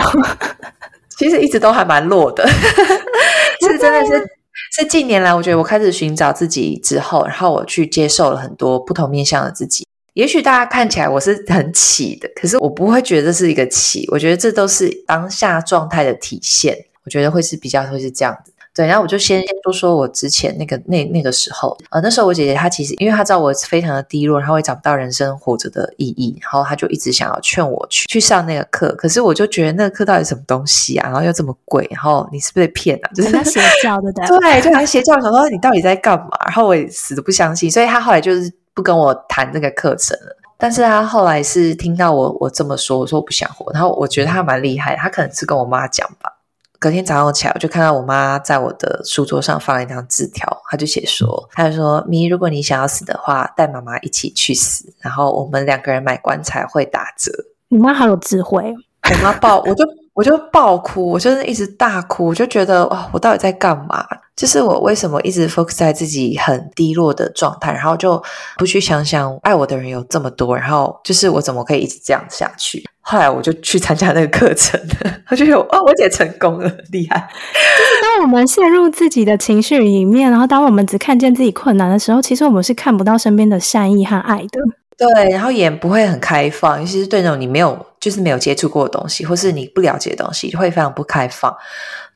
[1.17, 2.45] 其实一直都还蛮落的，
[3.65, 4.37] 是真的是。
[4.73, 9.85] 是近年来，我觉得我开始寻找自己之后，然后我去接受了很多不同面向的自己。
[10.13, 16.77] 也许大家看起来我是很起的，可是我不会觉得这是一个起，我觉得这都是当下状态的体现。
[17.03, 18.53] 我觉得会是比较会是这样子。
[18.73, 28.93] 对，然后我就先先说说我之前那个那那个时候，呃，那时候我姐姐她其实因为她知道我非常的低落，然后也找不到人生活着的意义，然后她就一直想要劝我去去上那个课。
[28.95, 31.09] 可是我就觉得那个课到底什么东西啊？
[31.09, 33.09] 然后又这么贵，然后你是不是被骗啊？
[33.13, 36.29] 就是邪教的， 对，就还邪教，想说你到底在干嘛？
[36.45, 40.37] 然后我也死都不相信，所以她后来就是不跟我谈这个课程了。
[40.57, 46.37] 但是他后来是听到我我这么说，我说我不想活，然后我觉得他蛮厉害，他可能是跟我妈讲吧。
[46.77, 57.31] 隔天早上起来，我就看到我妈在我的书桌上放了一张字条，他就写说，他就说咪，如果你想要死的话，带妈妈一起去死，然后我们两个人买棺材会打折。
[57.67, 64.05] 你妈好有智慧，我妈爆，我就我就爆哭，我就是一直大哭，我就觉得哇，我到底在干嘛？
[64.35, 68.21] 就是我为什么一直 focus 在自己很低落的状态，然后就
[68.57, 72.83] 不去想想爱我的人有这么多，然后就是我怎么可以一直这样下去？
[73.01, 74.79] 后来我就去参加那个课程，
[75.29, 77.17] 我就有哦，我姐成功了，厉害！
[77.17, 84.59] 就是当我们陷入自己的情绪里面，然后当我们只看见自己困难的时候，其实我们是看不到身边的善意和爱的。
[85.01, 91.51] 对，然后也不会很开放，尤其是对那种你没有就是没有接触过的东西，或是你不了解的东西，会非常不开放。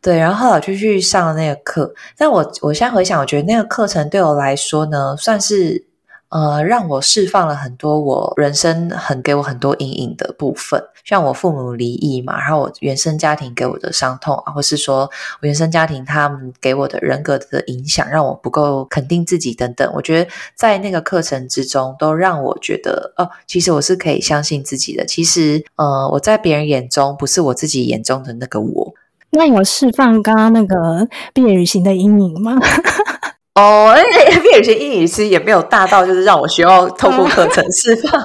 [0.04, 5.86] 对，然后后来就去上了那个课，但我我现在回想，我觉得那个课程对我来说呢，算是。
[6.30, 15.10] 呃，让我释放了很多我人生很给我很多阴影的部分，像我父母离异嘛，然后我原生家庭给我的伤痛啊，或是说
[15.42, 19.90] 我原生家庭他们给我的人格的影响，让我不够肯定自己等等。
[19.94, 25.06] 我觉得在那个课程之中，都让我觉得哦，其实我是可以相信自己的。
[25.06, 28.94] 其实，呃，我在别人眼中不是我自己眼中的那个我。
[29.32, 32.58] 那有释放刚刚那个毕业旅行的阴影吗？
[33.56, 38.12] 哦，而且毕业旅行英语其实也没有大到，就是让我需要透过课程释放。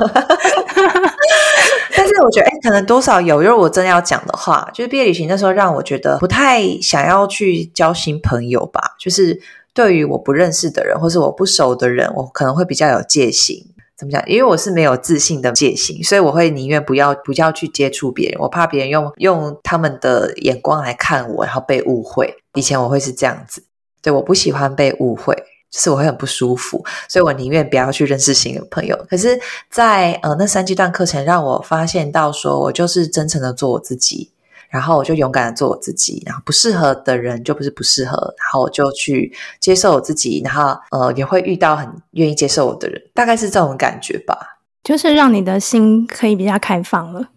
[1.94, 3.40] 但是我觉得，哎，可能多少有。
[3.40, 8.96] 如果我真的要讲的话，就是毕业旅行那时候让我觉得不太想要去交新朋友吧。
[8.98, 9.40] 就是
[9.72, 13.66] 对于我不认识的人，或是我不熟的人，我可能会比较有戒心。
[13.96, 14.20] 怎么讲？
[14.26, 18.40] 因为我是没有自信的戒心，所以我会宁愿不要不要去接触别人。
[18.40, 22.34] 我怕别人用用他们的眼光来看我，然后被误会。
[22.54, 23.62] 以前我会是这样子。
[24.02, 25.34] 对，我不喜欢被误会，
[25.70, 28.96] 就是我会很不舒服，所以我宁愿不要去认识新的朋友。
[29.08, 29.38] 可是，
[29.70, 34.30] 在呃那三阶段课程，让我发现到，说我就是真诚的做我自己，
[34.68, 47.28] 然后我就勇敢的做我自己，然后不适合的人就不是不适合，然后我就去接受我自己，然后呃也会遇到很愿意接受我的人，大概是这种感觉吧，就是让你的心可以比较开放了。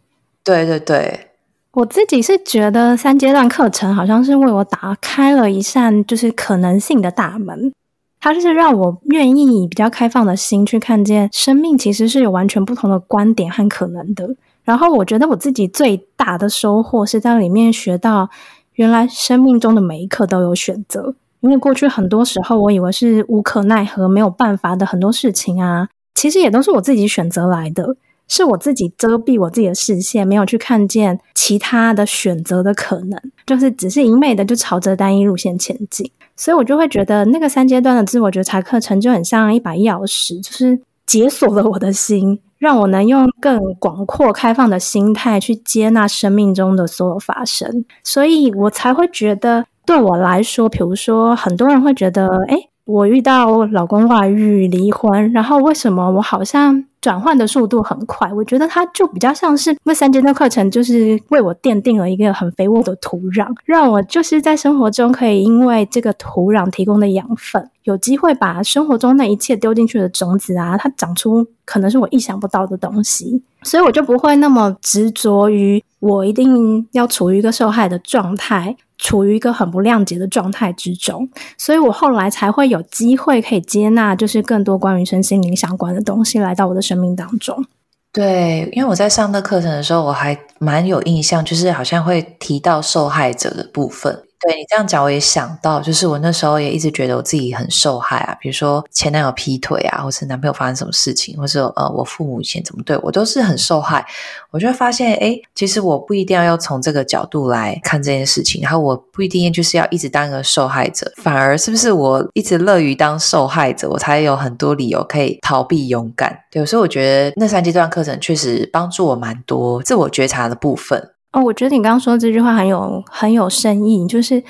[0.43, 1.29] 对对对。
[1.73, 7.73] 我自己是觉得三阶段课程好像是为我打开了一扇就是可能性的大门，
[8.19, 14.35] 它是让我愿意以比较开放的心去看见生命其实是有完全不同的观点和可能的。
[14.63, 18.29] 然后我觉得我自己最大的收获是在里面学到，
[18.75, 21.15] 原来生命中的每一刻都有选择。
[21.39, 27.95] 因为过去很多时候我以为是无可奈何、没有办法的很多事情啊，其实也都是我自己选择来的，
[28.35, 36.09] 是我自己遮蔽我自己的视线，没有去看见其他的选择的可能，就是只是一昧的就朝着单一路线前进。
[36.35, 42.39] 所以我就会觉得那个三阶段的自我觉察课程就很像一把钥匙，就是解锁了我的心。
[42.57, 56.85] 让我能用更广阔、开放的心态去接纳生命中的所有发生，所以我才会觉得，对我来说，比如说，很多人会觉得，哎，我遇到老公外遇、离婚，然后为什么我好像？
[57.03, 78.77] 转换的速度很快，我觉得它就比较像是那三阶段课程，就是为我奠定了一个很肥沃的土壤，让我就是在生活中可以因为这个土壤提供的养分，有机会把生活中那一切丢进去的种子啊，它长出可能是我意想不到的东西，所以我就不会那么执着于我一定要处于一个受害的状态。
[78.99, 81.27] 处于一个很不谅解的状态之中，
[81.57, 87.65] 所以我后来才会有机会可以接纳，就是更多关于身心灵相关的东西来到我的生生命当中。
[88.11, 94.23] 对，因为我在上那课程的时候，我还蛮有印象，就是好像会提到受害者的部分。
[94.43, 104.05] 对你这样讲，我也想到，就是我那时候也一直觉得我自己很受害啊，比如说前男友劈腿啊，或是男朋友发生什么事情，或是呃我父母以前怎么对我，都是很受害。
[104.51, 116.37] 我就会发现，哎，其实我不一定要要从这个角度来看这件事情，然后我不一定就是要一直当个受害者，反而是不是我一直乐于当受害者，我才有很多理由可以逃避勇敢。
[116.51, 121.09] 对，所以我觉得那三阶段课程确实帮助我蛮多自我觉察的部分。
[121.33, 124.41] 哦，我觉得你刚刚说这句话很有很有深意，就是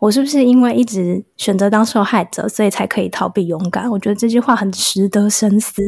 [0.00, 3.88] 我是不是因为一直选择当受害者，所以才可以逃避勇敢？
[3.88, 5.82] 我觉得这句话很值得深思。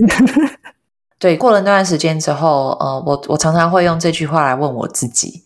[1.19, 5.43] 对，过了那段时间之后，呃，我我常常会用这句话来问我自己。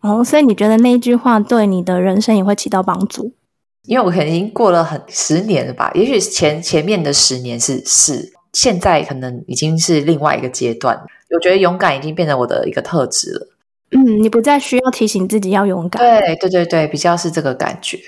[0.00, 3.32] 哦，所以你觉得那一句话对你的人生也会起到帮助？
[3.84, 5.92] 因为我可能已经过了很十年了吧？
[5.94, 11.00] 也许前前面的十年是是，现在可能已经是另外一个阶段。
[11.30, 13.48] 我觉得勇敢已经变成我的一个特质了。
[13.92, 16.02] 嗯，你不再需要提醒自己要勇敢。
[16.02, 17.98] 对对对对，比较是这个感觉。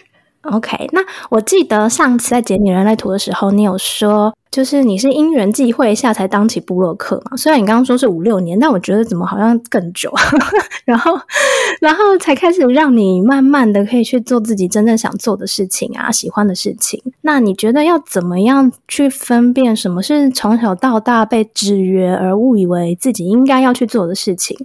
[0.53, 4.33] OK，那我记得上次在剪你人类图的时候，你有说。
[4.51, 7.37] 就是你是因缘际会下才当起布洛克嘛？
[7.37, 10.09] 虽然你刚刚说是五六年，但我觉得怎么好像更久。
[10.87, 11.19] 然后，
[11.83, 17.03] 然后才开始让你慢慢的可以去做自己真正想做的事情啊，喜欢的事情。
[17.23, 24.57] 那你觉得要怎么样去分辨什么是从小到大被制约而误以为自己应该要去做的事情？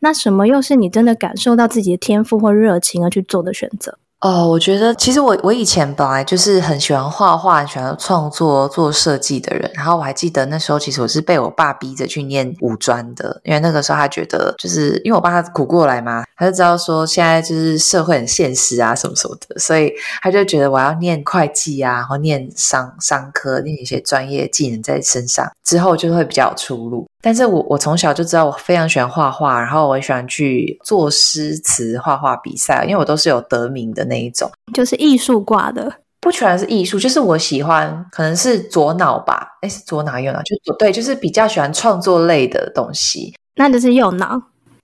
[0.00, 3.96] 那什么又是你真的感受到自己的天赋或热情而去做的选择？
[4.20, 9.70] 哦，我觉得其实我我以前本来就是很喜欢画画、喜欢创作、做设计的人。
[9.74, 19.92] 然后我还记得那时候，其实我是被我爸逼着去念五专的，因为那个时候他觉得，就是因为我爸他苦过来嘛，他就知道说现在就是社会很现实啊，什么什么的，所以
[20.22, 27.06] 他就觉得我要念会计啊，然后念商商科，念一些专业技能在身上，之后就会比较有出路。
[27.26, 44.40] 但是我我从小就知道我非常喜欢画画，然后我也喜欢去做诗词画画比赛，因为我都是有得名的那一种，就是艺术挂的，不全是艺术，就是我喜欢，可能是左脑吧，哎，是左脑右脑，就左对，就是比较喜欢创作类的东西，那就是右脑。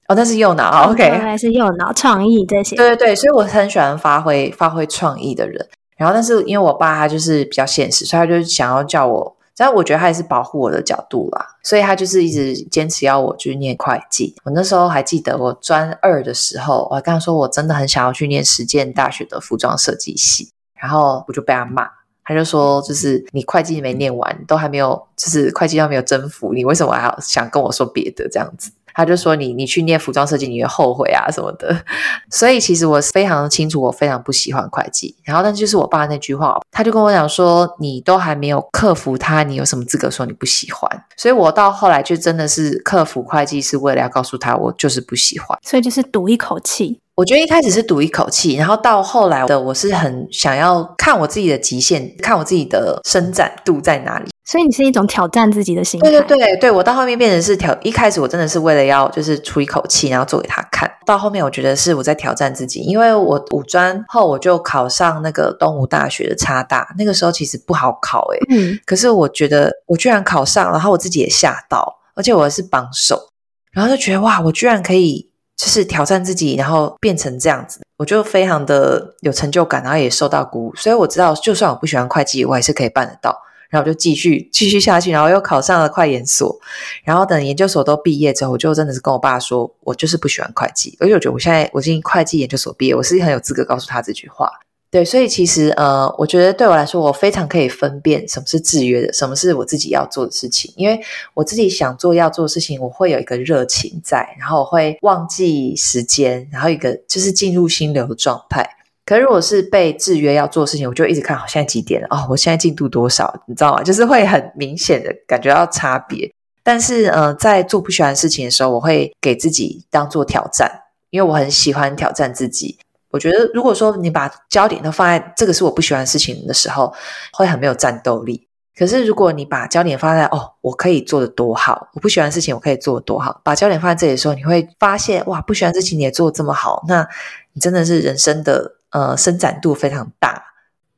[0.08, 5.64] 哦，那是右脑，OK，原来是右脑创意这些，对对对，所以我很喜欢发挥发挥创意的人，
[5.96, 9.36] 然后但是因为我爸他就是比较现实，所以他就想要叫我。
[9.56, 14.34] 但我觉得他也是保护我的角度啦，所以他就是一直坚持要我去念会计。
[14.44, 21.88] 我那时候还记得，我专二的时候，我还跟他说我真的很想要去念实践大学的服装设计系，然后我就被他骂，
[22.24, 28.72] 他就说就是你会计没念完，都还没有，就是会计都没有征服你，为什么还要想跟我说别的这样子？
[28.94, 31.74] 他就说你你去念服装设计你会后悔啊什么的，
[32.30, 35.16] 所以其实我非常清楚我非常不喜欢会计。
[35.24, 40.90] 然后但就是我爸那句话，他就跟我讲说你都还没有克服它，你有什么资格说你不喜欢？
[41.16, 47.00] 所以我到后来就真的是克服会计是为了要告诉他我就是不喜欢，所以就是赌一口气。
[47.14, 54.30] 我觉得一开始是赌一口气，然后到后来的我是很想要看我自己的极限，看我自己的伸展度在哪里。
[54.44, 56.10] 所以你是一种挑战自己的心态。
[56.10, 68.38] 对对对对，我到后面变成是挑，一开始我真的是为了要就是出一口气，然后做给他看到后面我觉得是我在挑战自己，因为我五专后我就考上那个东吴大学的差大，那个时候其实不好考诶。
[68.50, 73.28] 嗯，可是我觉得我居然考上，然后我自己也吓到，而且我是榜首，
[73.72, 75.30] 然后就觉得哇，我居然可以。
[75.54, 80.74] 就是挑战自己，然后变成这样子，我就非常的有成就感，然后也受到鼓舞。
[80.74, 83.38] 所以我知道，就算我不喜欢会计，我还是可以办得到。
[83.72, 86.60] 然后就继续继续下去，然后又考上了快研所。
[87.04, 90.94] 然后等研究所都毕业之后，我就真的是跟我爸说，我就是不喜欢会计。
[91.00, 94.50] 而且我觉得我现在我已经会计研究所毕业，我是很有资格告诉他这句话。
[94.90, 100.70] 对，所以其实呃，我觉得对我来说，我非常可以分辨什么是制约的，什么是我自己要做的事情。
[100.76, 101.00] 因为
[101.32, 108.68] 我自己想做要做的事情，我会有一个热情在，然后我会忘记时间，然后一个就是进入心流的状态。
[109.12, 113.82] 可如果是被制约要做事情，我就一直看好现在几点了哦，我现在进度多少，你知道吗？
[113.82, 116.32] 就是会很明显的感觉到差别。
[116.62, 120.70] 但是呃，在做不喜欢的事情的时候，我会给自己当做挑战，
[121.10, 122.78] 因为我很喜欢挑战自己。
[123.10, 126.90] 我觉得，如果说你把焦点都放在这个是我不喜欢的事情的时候，
[127.34, 128.48] 会很没有战斗力。
[128.74, 137.06] 可是，如果你把焦点放在哦，我可以做的多好，我不喜欢的事情我可以做的多好，把焦点放在这里的时候，你会发现哇，不喜欢的事情你也做的这么好，那
[137.52, 140.42] 你真的是人生的呃伸展度非常大。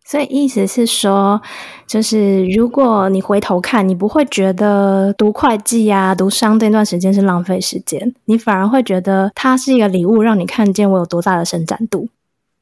[0.07, 1.41] 所以意思是说，
[1.87, 12.09] 就是如果你回头看，你不会觉得读会计啊、读商这段时间是浪费时间，你反而会觉得它是一个礼物，让你看见我有多大的伸展度。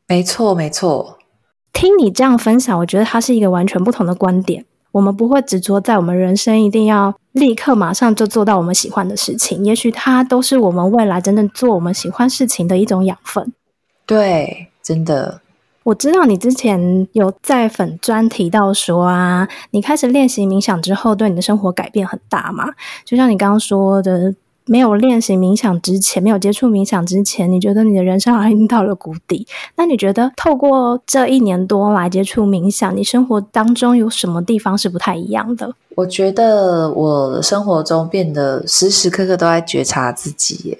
[0.06, 1.18] 没错，没错。
[1.72, 4.64] 听你这样分享，我觉得它是一个完全不同的观点。
[4.92, 13.52] 我们不会执着在我们人生一定要立刻马上就做到我们喜欢的事情，也许它都是我们未来真正做我们喜欢事情的一种养分。
[14.04, 15.40] 对，真的。
[15.84, 22.66] 我知道你之前有在粉专提到说啊，你开始练习冥想之后，对你的生活改变很大嘛？
[23.04, 24.32] 就像你刚刚说的，
[24.64, 29.44] 没有练习冥想之前，没有接触冥想之前，你觉得你的人生好像已经到了谷底。
[29.74, 35.74] 那你觉得透过这一年多来接触冥想，你生活当中有什么地方是不太一样的？
[35.96, 40.78] 我觉得我生活中变得时时刻刻都在觉察自己耶。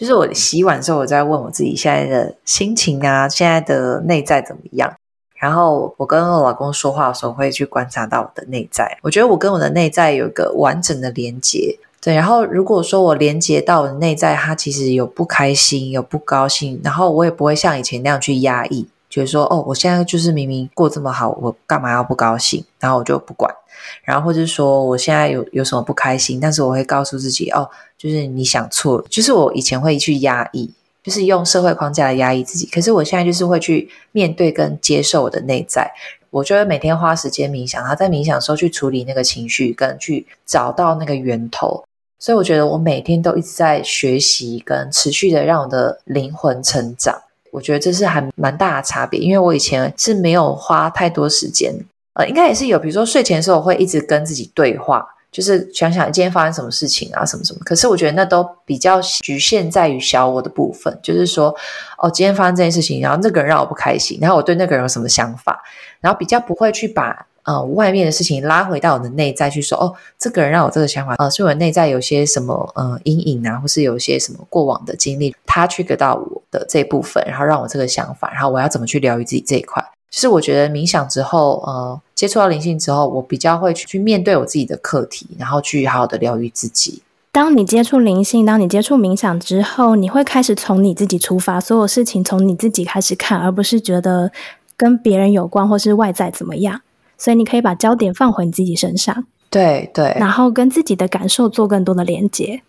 [0.00, 4.90] 就是我洗碗的时候，我在问我自己现在的心情啊，现在的内在怎么样？
[5.34, 8.96] 然后我跟我老公说话的时候，会去观察到我的内在。
[9.02, 11.78] 我觉得我跟我的内在有一个完整的连接。
[12.00, 22.64] 对，然后如果说我连接到我的内在，它其实有不开心，有不高兴，然后我也不会像以前那样去压抑，觉得说哦，我现在就是明明过这么好，我干嘛要不高兴？
[22.78, 23.54] 然后我就不管。
[24.02, 27.68] 然后或者说我现在有有什么不开心，但是我会告诉自己哦。
[27.98, 30.70] 就是你想错了，就是我以前会去压抑，
[31.02, 32.66] 就是用社会框架来压抑自己。
[32.66, 35.90] 可是我现在就是会去面对跟接受我的内在。
[36.30, 41.84] 我就会每天花时间冥想，然后在冥想的时候去处理那个情绪，跟去找到那个源头。
[42.18, 47.20] 所以我觉得我每天都一直在学习，跟持续的让我的灵魂成长。
[47.50, 51.74] 我觉得这是还蛮大的差别，因为我以前是没有花太多时间，
[52.14, 55.06] 呃，应该也是有，比如说睡前的时候，我会一直跟自己对话。
[55.32, 57.60] 就是想想今天发生什么事情啊，什么什么。
[57.64, 61.54] 可是我觉得那都比较局限在于小我的部分，就是说，
[61.98, 65.62] 哦，今天发生这件事情，然后那个人让我不开心，然后我对那个人有什么想法，
[66.00, 79.80] 然后比较不会去把呃外面的事情拉回到我的内在去说，哦，这个人让我这个想法，呃，是我内在有些什么呃阴影啊，或是有些什么过往的经历，他去给到我的这部分，然后让我这个想法，然后我要怎么去疗愈自己这一块。
[80.10, 87.02] 就是我觉得冥想之后，呃，接触到灵性之后，我比较会去去面对我自己的课题，然后去好好的疗愈自己。
[87.32, 94.32] 当你接触灵性，当你接触冥想之后，你会开始从你自己出发，所有事情从你自己开始看，而不是觉得
[94.76, 96.80] 跟别人有关或是外在怎么样。
[97.16, 102.62] 所以你可以把焦点放回你自己身上，对对，然后跟自己的感受做更多的连接。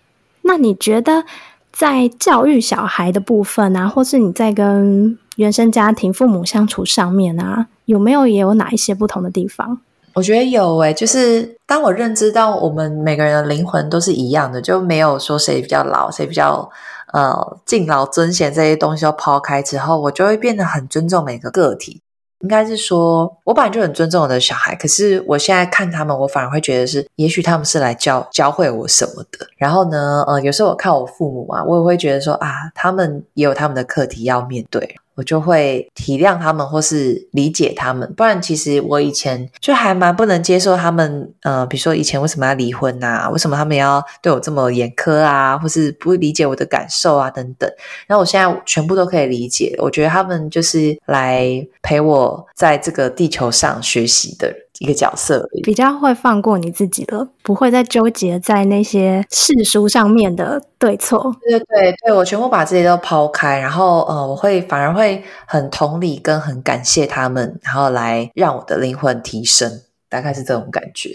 [0.43, 1.23] 那你觉得
[1.71, 9.79] 在教育小孩的部分啊，或是你在跟原生家庭父母相处上面啊，有没有也有哪一些不同的地方？
[10.13, 16.69] 我觉得有诶，就是当我认知到我们每个人的灵魂都是一样的，就没有说谁比较老，谁比较
[17.13, 22.01] 呃敬老尊贤这些东西都抛开之后，我就会变得很尊重每个个体。
[22.41, 29.45] 应该是说，我本来就很尊重我的小孩，可是我现在看他们，我反而会觉得是，也许他们是来教教会我什么的。
[29.57, 34.97] 然后呢，呃，有时候我看我父母啊，我也会觉得说啊，他们也有他们的课题要面对。
[35.15, 38.11] 我就会体谅他们，或是理解他们。
[38.15, 41.33] 不然，其实我以前就还蛮不能接受他们。
[41.43, 43.29] 呃，比如说以前为什么要离婚啊？
[43.29, 45.57] 为什么他们要对我这么严苛啊？
[45.57, 47.29] 或是不理解我的感受啊？
[47.29, 47.69] 等等。
[48.07, 49.75] 然后我现在全部都可以理解。
[49.79, 54.53] 我觉得他们就是来陪我在这个地球上学习的。
[54.81, 61.35] 一个角色，比较会放过你自己了，不会再纠结在那些世俗上面的对错。
[61.43, 69.71] 对对对，对我全部把这些都抛开，然后呃，我会反而会很同理跟很感谢他们，然后来让我的灵魂提升，
[70.09, 71.11] 大概是这种感觉。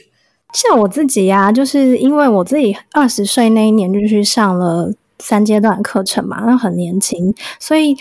[0.53, 7.97] 像我自己呀，就是因为我自己二十岁那一年就去上了三阶段课程嘛，那很年轻，所以。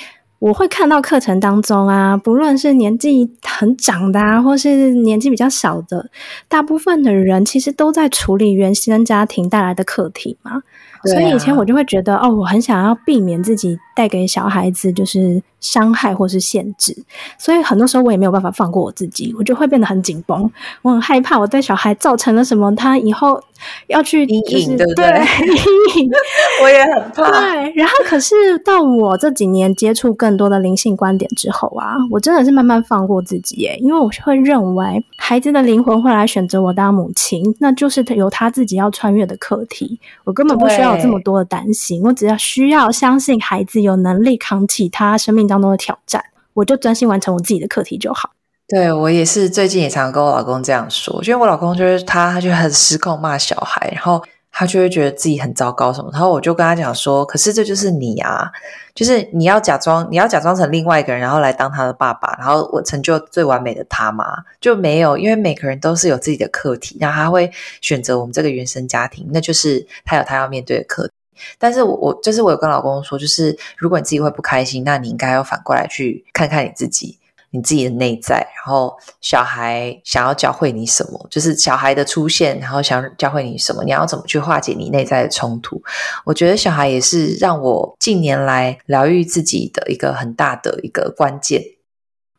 [0.45, 6.11] 我会看到课程当中啊，不论是年纪很长的啊，或是年纪比较小的，
[6.47, 10.61] 大部分的人其实都在处理原生家庭带来的课题嘛。
[11.05, 16.95] 所以以前我就会觉得，哦，我很想要避免自己带给小孩子就是伤害或是限制，
[17.37, 20.49] 所以很多时候我也没有办法放过我自己，我就会变得很紧绷，
[20.81, 23.39] 我很害怕我对小孩造成了什么，他以后
[23.87, 25.05] 要去阴影，对不对？
[25.45, 26.11] 阴影，
[26.63, 27.29] 我也很怕。
[27.31, 40.94] 对，然后可是到我这几年接触更多的灵性观点之后啊，我真的是慢慢放过自己耶，因为我会认为孩子的灵魂会来选择我当母亲，那就是由他自己要穿越的课题，我根本不需要。
[41.01, 46.23] 这么多的担心，我只要需要相信孩子有能力扛起他生命当中的挑战，
[46.53, 48.31] 我就专心完成我自己的课题就好。
[48.67, 54.23] 对我也是，最近也常跟我老公这样说，因为我老公就是他，他就很失控骂小孩，然后。
[54.57, 58.49] 他就会觉得自己很糟糕什么，然后我就跟他讲说：“可是这就是你啊，
[58.93, 64.25] 就是你要假装，你要假装成另外一个人，然后来当他的爸爸，然后我成就最完美的他嘛？
[64.61, 67.51] 就没有，因为每个人都是有自己的课题，然后他会
[67.81, 71.13] 选择我们这个原生家庭，那就是他有他要面对的课题。
[71.59, 77.19] 但是我我就是我有跟老公说，就是如果你自己会不开心，那你应该要反过来去看看你自己。”
[77.55, 85.81] 你自己的内在，然后小孩想要教会你什么，就是小孩的出现，然后想教会你什么，你要怎么去化解你内在的冲突？
[86.25, 91.63] 我觉得小孩也是让我近年来疗愈自己的一个很大的一个关键。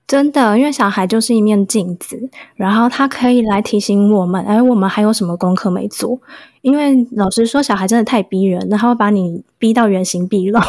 [0.06, 6.20] 真的，因为小孩就是一面镜子，然后他可以来提醒我们，哎，我们还有什么功课没做？
[6.62, 10.60] 因为老实说，小孩真的太逼人，然后把你逼到原形毕露。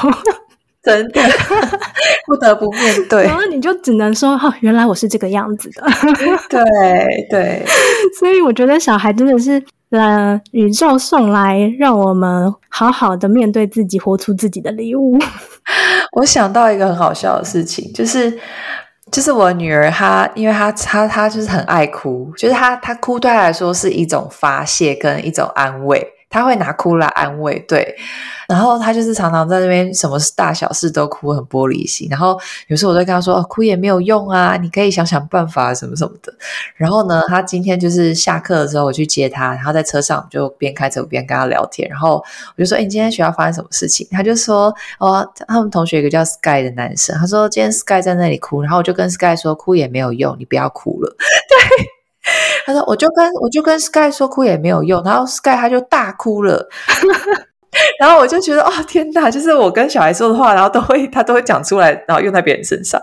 [0.87, 1.21] 真的
[2.25, 5.83] 不得不面对，然后你就只能说：“哈，原来我是这个样子的。
[6.49, 6.63] ”对
[7.29, 7.65] 对，
[8.17, 15.17] 所以我觉得小孩真的是呃，宇宙送来让我们好好的面对自己、活出自己的礼物。
[16.13, 18.37] 我想到一个很好笑的事情，就是
[19.11, 26.05] 就是我女儿她，因为她她她就是很爱哭，就是她她哭对她来说是一种发泄跟一种安慰。
[26.29, 27.95] 他会拿哭来安慰，对，
[28.49, 32.07] 然后他就是常常在那边，什么大小事都哭，很玻璃心。
[32.09, 36.33] 然后有时候我在跟他说：“，哭也没有用啊，你可以想想办法，什么什么的。”
[36.75, 41.87] 然后呢，他今天就是下课的时候我去接他，然后在车上就边开车边跟他聊天。
[41.89, 42.23] 然后
[42.55, 51.96] 我就说：“哎，你今天学校发生什么事情？”他就说：“哦，他们同学一个叫 Sky 的男生，他说今天 Sky 在那里哭。”然后我就跟 Sky 说：“哭也没有用，你不要哭了。” 对。
[52.65, 56.67] 他说：“我就跟我就跟 Sky 说哭也没有用，然后 Sky 他就大哭了。
[57.99, 62.99] ”然后我就觉得哦天哪，就是我跟小孩说的话，然后都会他都会讲出来，然后用在别人身上。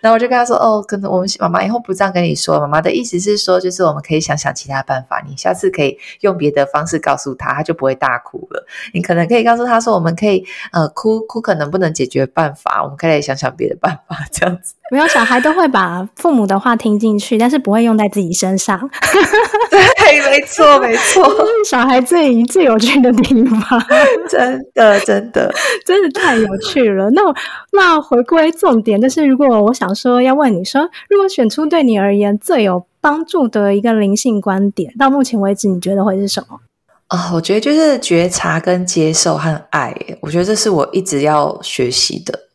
[0.00, 2.60] 然后我就跟他说：“哦，可能我们妈妈以后不这样跟你说。
[2.60, 8.66] 妈妈的意思是说，就是我们可以想想其他办法，你下次可以用别的方式告诉他，他就不会大哭了。
[8.92, 14.74] 你可能可以告诉他说，我们可以呃哭哭可能不能解决办法，我们可以想想别的办法，这样子。
[14.92, 18.78] 没有小孩都会把父母的话听进去，但是不会用在自己身上。
[19.70, 21.28] 对，没错，没错，
[21.68, 23.84] 小孩最最有趣的地方。
[24.28, 25.52] 真的，真的，
[25.84, 27.10] 真的太有趣了。
[27.10, 27.20] 那
[27.72, 36.58] 那回归重点，就是如果我想想说要问你说，如果选出对你而言最有帮助的一个灵性观点，到目前为止你觉得会是什么？
[37.06, 39.94] 啊，我觉得就是觉察、跟接受和爱。
[40.20, 42.48] 我觉得这是我一直要学习的，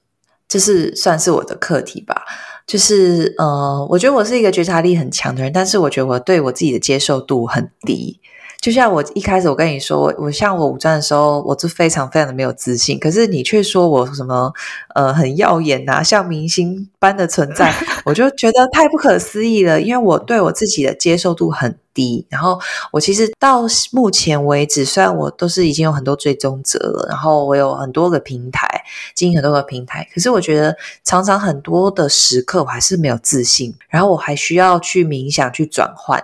[0.46, 2.24] 这是算是我的课题吧。
[2.68, 8.20] 就是呃，我觉得我是一个觉察力很强的人，但是我觉得我对我自己的接受度很低。
[8.62, 13.00] 就像我一开始我跟你说，我我像我五专的时候，我就非常非常的没有自信。
[13.00, 14.54] 可是你却说我什么
[14.94, 17.74] 呃很耀眼呐，像明星般的存在，
[18.06, 19.82] 我就觉得太不可思议了。
[19.82, 22.24] 因为我对我自己的接受度很低。
[22.30, 22.60] 然后
[22.92, 28.84] 我其实到目前为止，虽然我都是已经有很多追踪者了，然后我有很多个平台，
[29.16, 36.24] 经营很多个平台，可是我觉得常常很多的时刻我还是没有自信，然后我还需要去冥想去转换。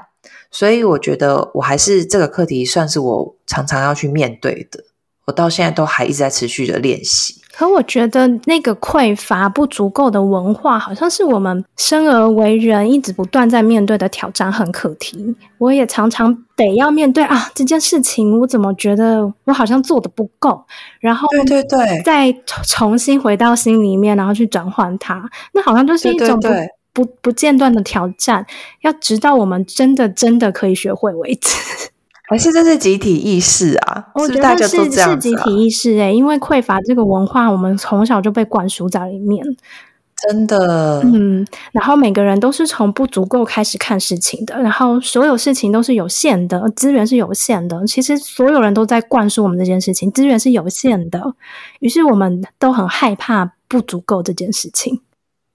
[0.52, 4.84] 所以我觉得我还是这个课题算是我常常要去面对的，
[5.26, 7.42] 我到现在都还一直在持续的练习。
[7.54, 15.36] 可我觉得那个匮乏不足够的文化，好像是我们生而为人一直不断在面对的挑战和课题。
[15.58, 20.64] 我也常常得要面对啊这件事情，我怎么觉得我好像做的不够？
[21.00, 22.32] 然后对对对，再
[22.68, 26.40] 重新回到心里面，然后去转换它，那好像就是一种。
[26.40, 26.48] 不
[26.98, 28.44] 不不间断的挑战，
[28.82, 31.56] 要直到我们真的真的可以学会为止。
[32.28, 34.08] 还是这是集体意识啊？
[34.16, 39.46] 我觉得是是集体意识诶，因为匮乏这个文化，我们从小就被灌输在里面。
[40.28, 41.46] 真的，嗯。
[41.72, 47.86] 然后每个人都是从不足够开始看事情的，然后所有事情都是有限的，资源是有限的。
[47.86, 51.36] 其实所有人都在灌输我们这件事情，资源是有限的。
[51.80, 53.54] 于是我们都很害怕。
[53.70, 55.02] 不足够这件事情。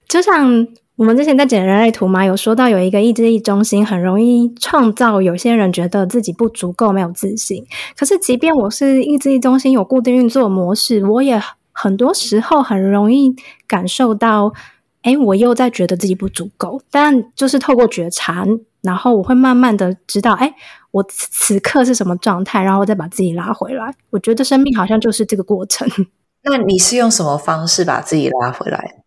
[0.07, 7.65] 就像我们之前在剪人类图嘛，有说到有一个意志力中心很容易创造有些人觉得自己不足够、没有自信。
[7.97, 11.41] 可是，即便我是意志力中心有固定运作模式，我也
[11.71, 13.35] 很多时候很容易
[13.65, 14.53] 感受到，
[15.01, 16.79] 哎，我又在觉得自己不足够。
[16.91, 18.45] 但就是透过觉察，
[18.83, 20.53] 然后我会慢慢的知道，哎，
[20.91, 23.91] 我此刻是什么状态，然后再把自己拉回来。
[24.11, 25.89] 我觉得生命好像就是这个过程。
[26.45, 29.02] 那你是用什么方式把自己拉回来？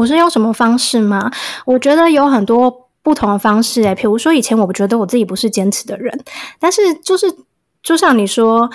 [0.00, 1.30] 我是用什么方式吗？
[1.66, 2.70] 我觉得有很多
[3.02, 6.18] 不同的方式诶，比如说以前我觉得我自己不是坚持的人，
[6.58, 7.26] 但是就是
[7.82, 8.70] 就像你说。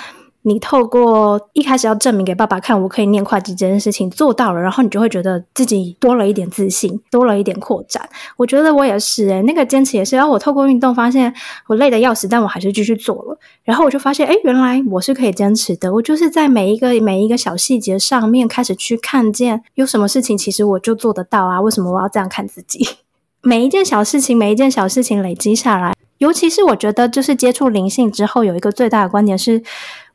[0.47, 8.07] 你透过一开始要证明给爸爸看，我可以念会计这件事情做到了，然后你就会觉得自己多了一点自信，多了一点扩展。
[8.37, 10.15] 我觉得我也是诶，那个坚持也是。
[10.15, 11.33] 然后我透过运动发现
[11.65, 13.35] 我累得要死，但我还是继续做了。
[13.63, 15.91] 然后我就发现，哎，原来我是可以坚持的。
[15.91, 21.59] 我就是在每一个每一个小细节上面开始去看见，有什么事情其实我就做得到啊？
[21.59, 22.87] 为什么我要这样看自己？
[23.41, 29.63] 每一件小事情，每一件小事情累积下来，尤其是我觉得，就是接触灵性之后，有一个最大的观点是。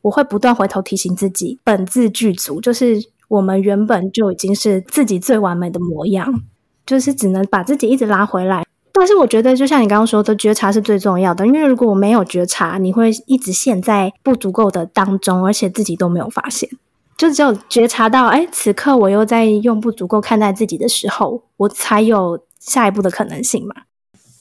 [0.03, 2.96] 我会不断回头提醒自己，本自具足，就是
[3.28, 6.42] 我们原本就已经是自己最完美的模样，
[6.86, 8.64] 就是只能把自己一直拉回来。
[8.92, 16.68] 但是我觉得，就像你刚刚说的，觉察是最重要的，因为如果我没有觉察，你会一直陷在不足够的当中，而且自己都没有发现。
[17.16, 23.74] 就只有觉察到，哎，此刻我又在用不足够看待自己的时候，我才有下一步的可能性嘛。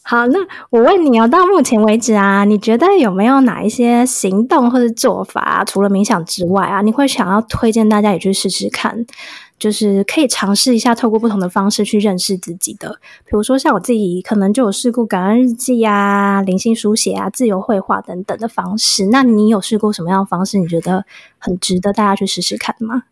[0.10, 0.39] 好，那
[0.72, 9.05] 我问你哦，到目前为止啊，你觉得有没有哪一些行动或者做法，除了冥想之外啊，你会想要推荐大家也去试试看，
[9.60, 12.89] 就是可以尝试一下，透过不同的方式去认识自己的。
[13.26, 19.10] 比如说像我自己，可能就有试过感恩日记啊、灵性书写啊、自由绘画等等的方式。
[19.12, 20.57] 那你有试过什么样的方式？
[20.57, 21.05] 你觉得
[21.38, 23.03] 很值得大家去试试看吗？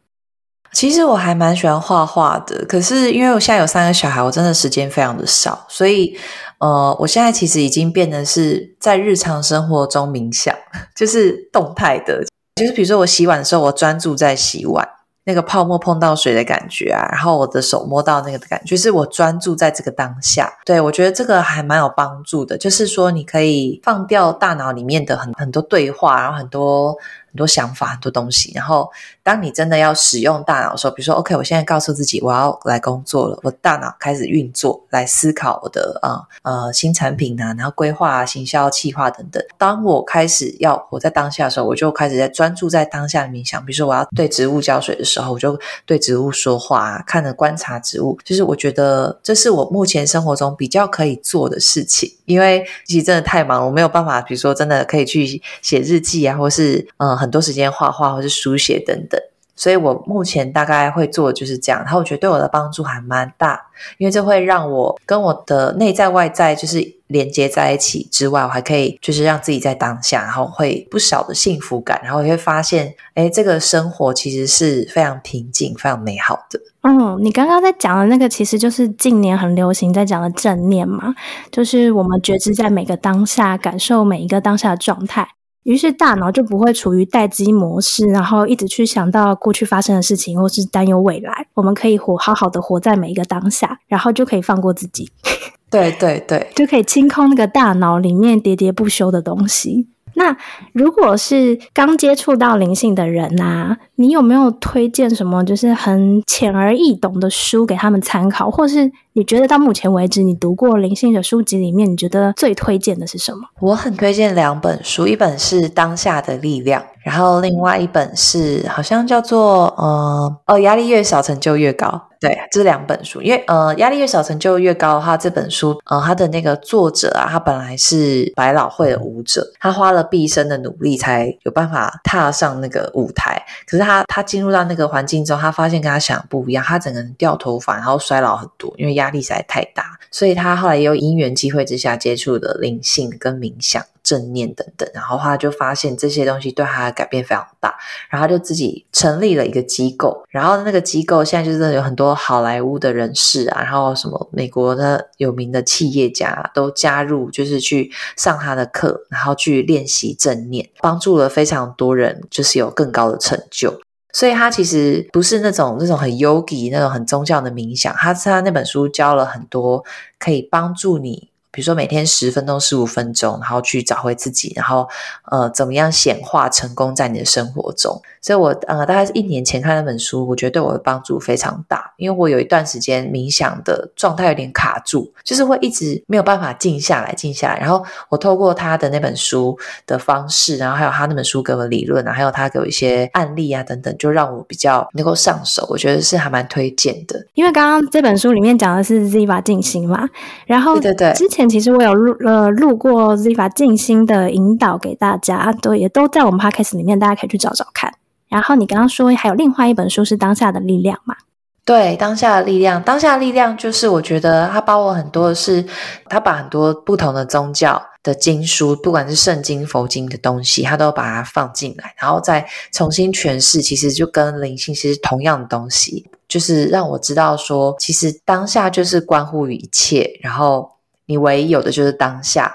[0.73, 6.17] 其实我还蛮喜欢画画的，可是因为我现在有三个小孩，我真的时间非常的少，所以。
[6.59, 10.55] 呃，我现在其实已经变得是在日常生活中冥想，
[10.95, 12.23] 就是动态的，
[12.55, 14.87] 就是比如说我洗碗的时候，我专注在洗碗
[15.25, 20.51] 那个泡沫碰到水的感觉啊，然后我的手摸到那个的感觉，是我专注在这个当下。
[20.65, 26.95] 对我觉得这个还蛮有帮助的，就是说你可以放掉大脑里面的很很多对话，然后很多。
[27.37, 28.51] 多想法，很多东西。
[28.53, 28.89] 然后，
[29.23, 39.41] 当你真的要使用大脑的时候，比如说，OK，我现在告诉自己我要来工作了，我大脑开始运作，来思考我的呃呃新产品啊，然后规划、啊行销、企划等等。
[39.57, 43.63] 当我开始要活在当下的时候，我就开始在专注在当下的冥想。
[43.63, 48.17] 比如说，我要对植物浇水的时候，我就对植物说话，看着观察植物。
[48.25, 57.26] 就是我觉得这是我目前生活中比较可以做的事情，因为其实真的太忙，我没有办法，比如说真的可以去写日记啊，或是嗯很。
[57.27, 59.19] 很多时间画画或是书写等等，
[59.53, 61.81] 所以我目前大概会做就是这样。
[61.83, 63.67] 然后我觉得对我的帮助还蛮大，
[63.97, 76.61] 因为这会让我跟我的内在外在就是连接在一起之外，我还可以就是让自己在当下，然后会不少的幸福感，然后也会发现，哎，这个生活其实是非常平静、非常美好的。
[76.83, 81.13] 嗯，你刚刚在讲的那个，其实就是近年很流行在讲的正念嘛，
[81.51, 85.27] 就是我们觉知在每个当下，感受每一个当下的状态。
[85.67, 91.45] 于是大脑就不会处于待机模式，然后一直去想到过去发生的事情，或是担忧未来。
[91.55, 95.11] 我们可以活好好的活在每一个当下，然后就可以放过自己。
[95.69, 99.89] 对对对，就可以清空那个大脑里面喋喋不休的东西。
[100.13, 100.37] 那
[100.71, 113.39] 如果是刚接触到灵性的人呐，你有没有推荐什么就是很浅而易懂的书给他们参考，或是你觉得到目前为止你读过灵性的书籍里面，你觉得最推荐的是什么？
[113.59, 116.79] 我很推荐两本书，一本是《当下的力量》。
[117.03, 121.89] 然后另外一本是好像叫做呃哦压力越小成就越高，
[122.19, 143.81] 对，这两本书，因为呃压力越小成就越高的话，这本书呃它的那个作者啊，他本来是百老汇的舞者，他花了毕生的努力才有办法踏上那个舞台，可是他他他进入到那个环境之后，他发现跟他想的不一样，他整个人掉头发，然后衰老很多，因为压力实在太大，所以他后来也有因缘机会之下接触的灵性跟冥想。
[144.07, 147.75] 正念等等，然后他就发现这些东西对他的改变非常大，
[148.09, 163.77] 然后他就自己成立了一个机构，然后那个机构现在就是有很多好莱坞的人士啊，然后什么美国的有名的企业家都加入，就是去上他的课，然后去练习正念，帮助了非常多人，就是有更高的成就。
[164.13, 169.83] 所以他其实不是那种那种很 yogi 那种很宗教的冥想，他他那本书教了很多
[170.17, 171.29] 可以帮助你。
[171.57, 174.87] 比如说每天十分钟、十五分钟，然后去找回自己，然后
[175.31, 177.99] 呃，怎么样显化成功在你的生活中。
[178.21, 187.59] 所以我呃，大概是一年前看那本书，我觉得对我的帮助非常大，因为我有一段时间冥想的状态有点卡住，就是会一直没有办法静下来、静下来。
[187.59, 195.65] 然后我透过他的那本书的方式，然后还有他那本书给我理论啊，还有他给我一些案例啊等等，就让我比较能够上手。
[195.69, 197.25] 我觉得是还蛮推荐的。
[197.33, 200.07] 因为刚刚这本书里面讲的是 Ziva 静心嘛，
[200.45, 207.93] 然后对对对，之前其实我有录呃录过 Ziva 静心的引导给大家，都也都在我们 Podcast 里面，大家可以去找找看。
[208.29, 211.15] 然后你刚刚说还有另外一本书是《当下的力量》嘛？
[211.63, 215.65] 对，《当下的力量》，《当下的力量》就是我觉得它包括很多的，是
[216.07, 223.61] 它把很多不同的宗教的经书，不管是圣经、佛经的东西，它都把它放进来，然后再重新诠释。
[223.61, 230.71] 其实就跟灵性其实同样的东西，就是让我知道说，其实当下就是关乎于一切，然后
[231.07, 232.53] 你唯一有的就是当下。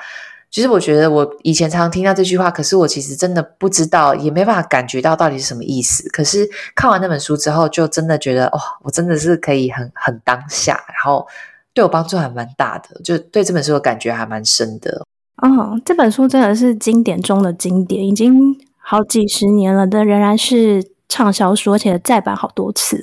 [0.50, 6.06] 其实我觉得我以前常常听到这句话，可是我其实真的不知道，也没办法感觉到到底是什么意思。
[6.10, 11.26] 可是看完那本书之后，就真的觉得，哇，我真的是可以很很当下，然后
[11.72, 15.02] 对我帮助还蛮大的，就对这本书的感觉还蛮深的。
[15.36, 23.02] 哦，这本书真的是经典中的经典，已经好几十年了，但仍然是畅销书，而且再版好多次。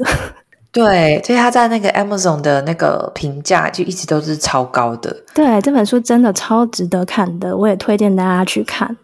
[0.72, 5.16] 对，所以他在那个 Amazon 的那个评价就一直都是超高的。
[5.34, 8.96] 对，这本书真的超值得看的，我也推荐大家去看。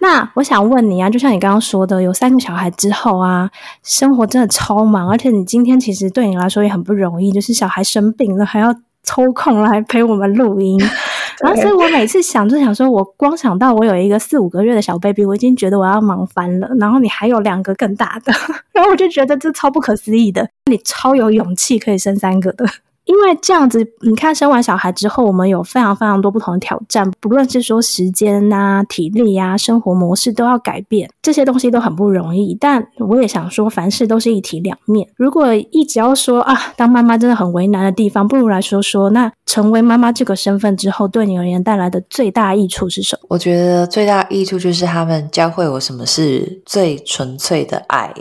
[0.00, 3.48] 那我想问你啊，就像你刚刚说的，有三个小孩之后啊，
[3.84, 10.76] 生活真的超忙，而且你今天其实对你来说也很不容易，就是小孩生病了还要抽空来陪我们录音。
[11.40, 16.68] 然后，所以我每次想就想说，我光想到我有一个四五个月的小 baby，我已经觉得我要忙翻了。
[16.78, 18.32] 然后你还有两个更大的，
[18.72, 22.66] 然后我就觉得这超不可思议的，你超有勇气可以生三个的。
[23.04, 32.56] 因为这样子，你看生完小孩之后，我们有非常非常多不同的挑战，不论是说时间呐、体力呀、生活模式都要改变，这些东西都很不容易。
[32.60, 35.08] 但我也想说，凡事都是一体两面。
[35.16, 43.26] 如果一直要说啊，当妈妈真的很为难的地方，不如来说说，那成为妈妈这个身份之后，对你而言带来的最大益处是什么？
[43.30, 48.12] 我觉得最大益处就是他们教会我什么是最纯粹的爱。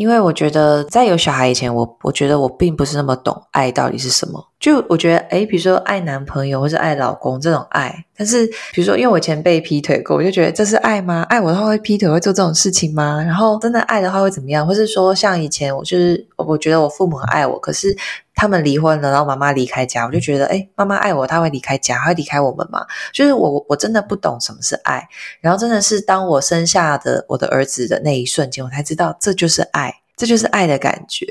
[0.00, 4.42] 因为我觉得在有小孩以前，我我觉得我并不是那么懂爱到底是什么。
[4.58, 11.26] 就我觉得，诶比如说爱男朋友或是爱老公这种爱，但是比如说，因为我以前被劈腿过，我就觉得这是爱吗？
[11.28, 13.22] 爱我的话会劈腿会做这种事情吗？
[13.22, 14.66] 然后真的爱的话会怎么样？
[14.66, 17.94] 或是说，像以前我就是我觉得我父母很爱我，可是
[18.40, 22.86] 他们离婚了，然后妈妈离开家，我就觉得，哎妈妈爱我，她会离开家，会离开我们吗？
[23.12, 25.06] 就是我我真的不懂什么是爱。
[25.42, 29.94] 然后真的是当我生下的我的儿子的那一瞬间，我才知道这就是爱。
[30.16, 31.26] 这就是爱的感觉，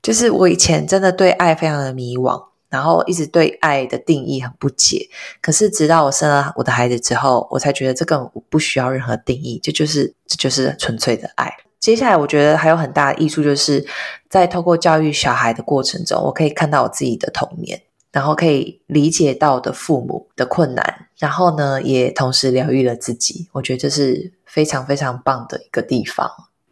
[0.00, 5.06] 就是我以前真的对爱非常的迷惘，然后一直对爱的定义很不解。
[5.42, 8.18] 可是直到我生了我的孩子之后，我才觉得这个
[8.48, 11.52] 不需要任何定义，这就是这就是纯粹的爱。
[11.80, 13.86] 接下来我觉得还有很大的益处，就是
[14.28, 17.80] 在透过教育小孩的过程中，我可以看到我自己的童年，
[18.12, 23.48] 然后可以理解到的父母的困难，然后呢，也同时疗愈了自己。
[23.52, 26.30] 我觉得这是非常非常棒的一个地方。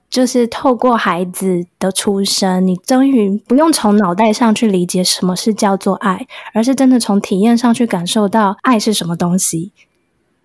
[0.08, 9.72] 就是透过孩子的出生，你终于不用从脑袋上去理解什么是叫做爱，而是真的从体验上去感受到爱是什么东西。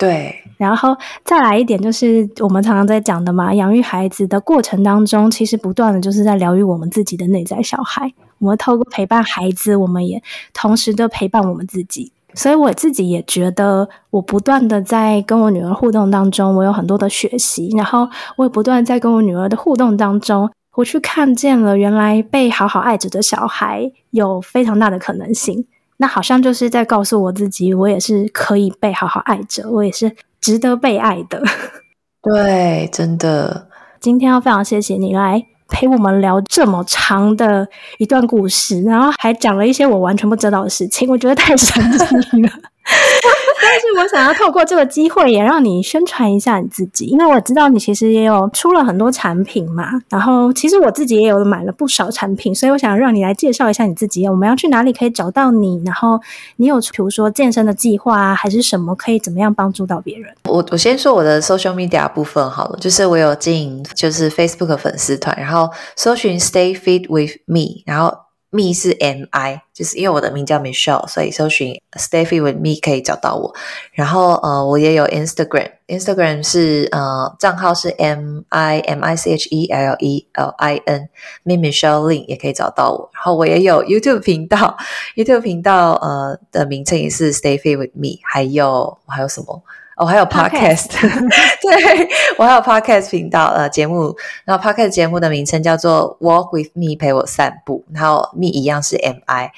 [0.01, 8.11] 对，然后再来一点，就是我们常常在讲的嘛，养育孩子的过程当中，其实不断的就是在疗愈我们自己的内在小孩。
[8.39, 10.19] 我们透过陪伴孩子，我们也
[10.53, 12.11] 同时的陪伴我们自己。
[12.33, 25.67] 所以我自己也觉得，我不断的在跟我女儿互动当中，我有很多的学习，然后我也不断在跟我女儿的互动当中，我去看见了原来被好好爱着的小孩有非常大的可能性。
[26.01, 31.43] 那好像就是在告诉我自己，我也是可以被好好爱着，我也是值得被爱的。
[32.23, 33.67] 对，真的，
[33.99, 35.45] 今天要非常谢谢你来。
[35.69, 37.65] 陪我们聊这么长的
[37.97, 42.49] 一段故事，然后还讲了一些我完全不知道的事情，我觉得太神奇了。
[43.62, 49.89] 但是我想要透过这个机会，也让你宣传一下你自己，因为我知道你其实也有出了很多产品嘛。
[50.09, 54.28] 然后其实我自己也有买了不少产品，所以我想让你来介绍一下你自己。
[54.28, 55.82] 我们要去哪里可以找到你？
[55.86, 56.20] 然后
[56.57, 60.34] 你有比如说健身的计划啊，还是什么可以怎么样帮助到别人？
[60.49, 68.12] 我我先说我的 social media 部分好了，就是我有经营就是 Facebook 粉丝团，然后搜寻 Stay Fit with Me，然后。
[68.51, 73.55] Me 是 M I，就是因为我的名叫 Michelle，所以搜寻 Stay Fit with Me 可以找到我。
[73.93, 82.01] 然后呃，我也有 Instagram，Instagram 是呃账号是 M I M I C H E L E L I N，Me Michelle
[82.01, 83.09] Lin 也可以找到我。
[83.13, 84.77] 然后我也有 YouTube 频道
[85.15, 88.19] ，YouTube 频道呃的名称也是 Stay Fit with Me。
[88.23, 89.63] 还有还有什么？
[90.01, 90.87] 我还有 podcast，
[91.61, 99.51] 对我还有 podcast 频道呃节目，然后 podcast 节目的名称叫做 Walk with Me 陪我散步，然后 Me 一样是 M I，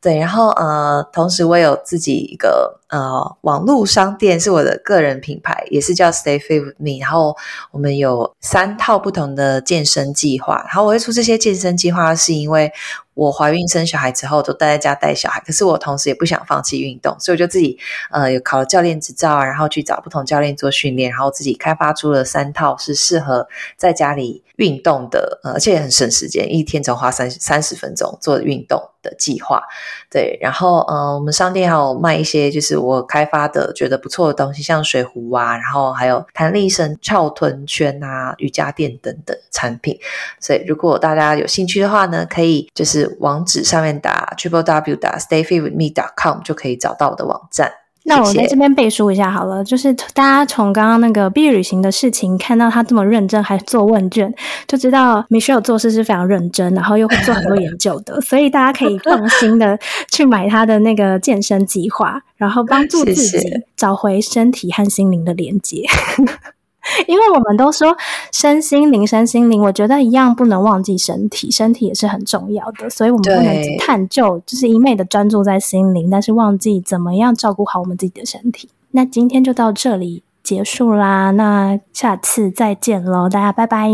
[0.00, 7.36] 对，然后呃同时我有自己一个呃网络商店是我的个人品牌，也是叫 Stay Fit with Me，然后
[7.72, 12.72] 我们有三套不同的健身计划，然后我会出这些健身计划是因为。
[13.14, 17.78] 我怀孕生小孩之后都待在家带小孩，可是我同时也不想放弃运动，所以我就自己
[18.10, 28.80] 呃有考了教练执照，然后去找不同教练做训练，然后自己开发出了三套是适合在家里运动的，而且也很省时间，一天只花三三十分钟做运动。
[29.02, 29.60] 的计划，
[30.08, 39.98] 对，然后呃，我们商店还有卖一些就是我开发的觉得不错的东西，像水壶啊，然后还有弹力绳、翘臀圈啊、瑜伽垫等等产品。
[40.38, 45.90] 所以如果大家有兴趣的话呢，可以就是网址上面打 triple w 打 stay fit with me.
[45.92, 47.81] dot com 就可以找到我的网站。
[48.04, 54.32] 那我在这边背书一下好了，就是大家从刚刚那个毕业旅行的事情看到他这么认真，还做问卷，
[54.66, 59.78] 就知道 Michelle 做事是非常认真，然后又会做很多研究的，所以大家可以放心的
[60.10, 63.38] 去买他的那个健身计划，然后帮助自己
[63.76, 65.84] 找回身体和心灵的连接。
[67.06, 67.96] 因为我们都说
[68.32, 78.68] 身心灵，身心灵，我觉得一样不能忘记身体，身体也是很重要的，所以我们不能只探究，就是一昧的专注在心灵，但是忘记怎么样照顾好我们自己的身体。
[78.90, 83.88] 那今天就到这里结束啦，那下次再见喽，大家拜拜，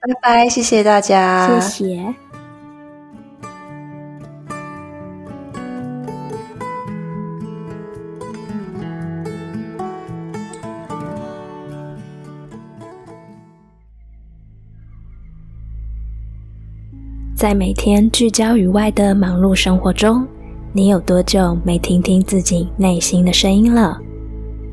[0.00, 2.27] 拜拜，谢谢大家，谢谢。
[17.38, 20.26] 在每天聚焦于外的忙碌生活中，
[20.72, 23.96] 你有多久没听听自己内心的声音了？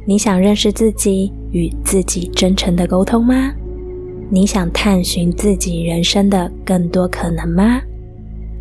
[0.04, 3.54] 你想认识自己，与自己真诚的沟通吗？
[4.32, 7.80] 你想探寻自己人生的更多可能吗？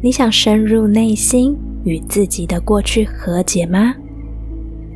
[0.02, 3.94] 你想深入内心，与自己的过去和解吗？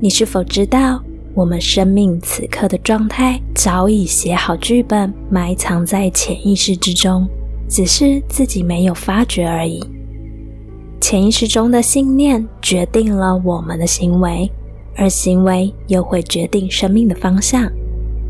[0.00, 1.02] 你是否知道，
[1.32, 7.26] 我们生命此刻的状态早已写好剧本，埋藏在潜意识之中？
[7.68, 9.84] 只是自己没有发觉而已。
[11.00, 14.50] 潜意识中的信念决定了我们的行为，
[14.96, 17.70] 而行为又会决定生命的方向。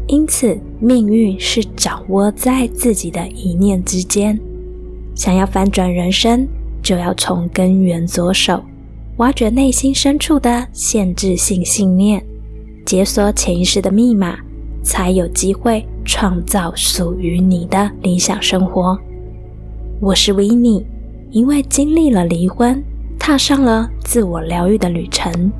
[0.06, 4.38] 因此，命运是掌握在自己的一念之间。
[5.14, 6.46] 想要翻转人生，
[6.82, 8.62] 就要从根源着手，
[9.16, 12.24] 挖掘内心深处的限制性信念，
[12.86, 14.38] 解锁潜意识的密码，
[14.82, 18.98] 才有机会创造属于你的理想生活。
[20.00, 20.86] 我是维尼，
[21.32, 22.80] 因为经历了离婚，
[23.18, 25.50] 踏上了自我疗愈的旅程，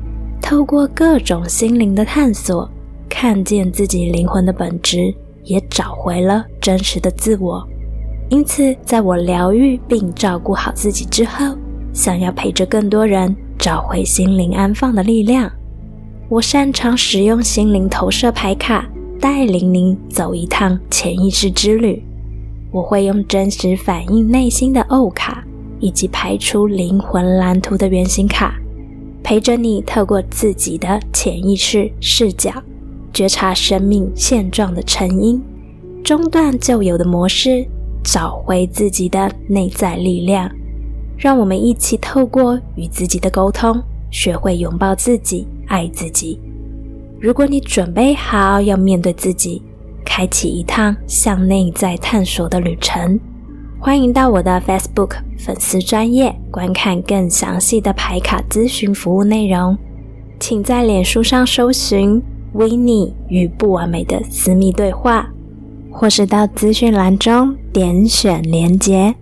[0.41, 2.69] 透过各种心灵的探索，
[3.09, 5.13] 看见自己灵魂的本质，
[5.43, 7.67] 也找回了真实的自我。
[8.29, 11.53] 因此，在我疗愈并照顾好自己之后，
[11.91, 15.51] 想要陪着更多人找回心灵安放的力量，
[16.29, 18.87] 我擅长使用心灵投射牌卡，
[19.19, 22.01] 带领您走一趟潜意识之旅。
[22.71, 25.43] 我会用真实反映内心的欧卡，
[25.79, 28.55] 以及排出灵魂蓝图的原型卡，
[29.23, 32.51] 陪着你透过自己的潜意识视角，
[33.11, 35.41] 觉察生命现状的成因，
[36.03, 37.65] 中断旧有的模式，
[38.03, 40.49] 找回自己的内在力量。
[41.17, 46.39] 让我们一起透过与自己的沟通，学会拥抱自己，爱自己。
[47.19, 49.63] 如果你准备好要面对自己。
[50.05, 53.19] 开启一趟向内在探索的旅程，
[53.79, 59.77] 欢迎到我的 Facebook 粉丝专业观看更详细的排卡咨询服务内容。
[60.39, 62.21] 请在脸书上搜寻
[62.53, 65.29] “维尼与不完美的私密对话”，
[65.91, 69.13] 或是到资讯栏中点选连结。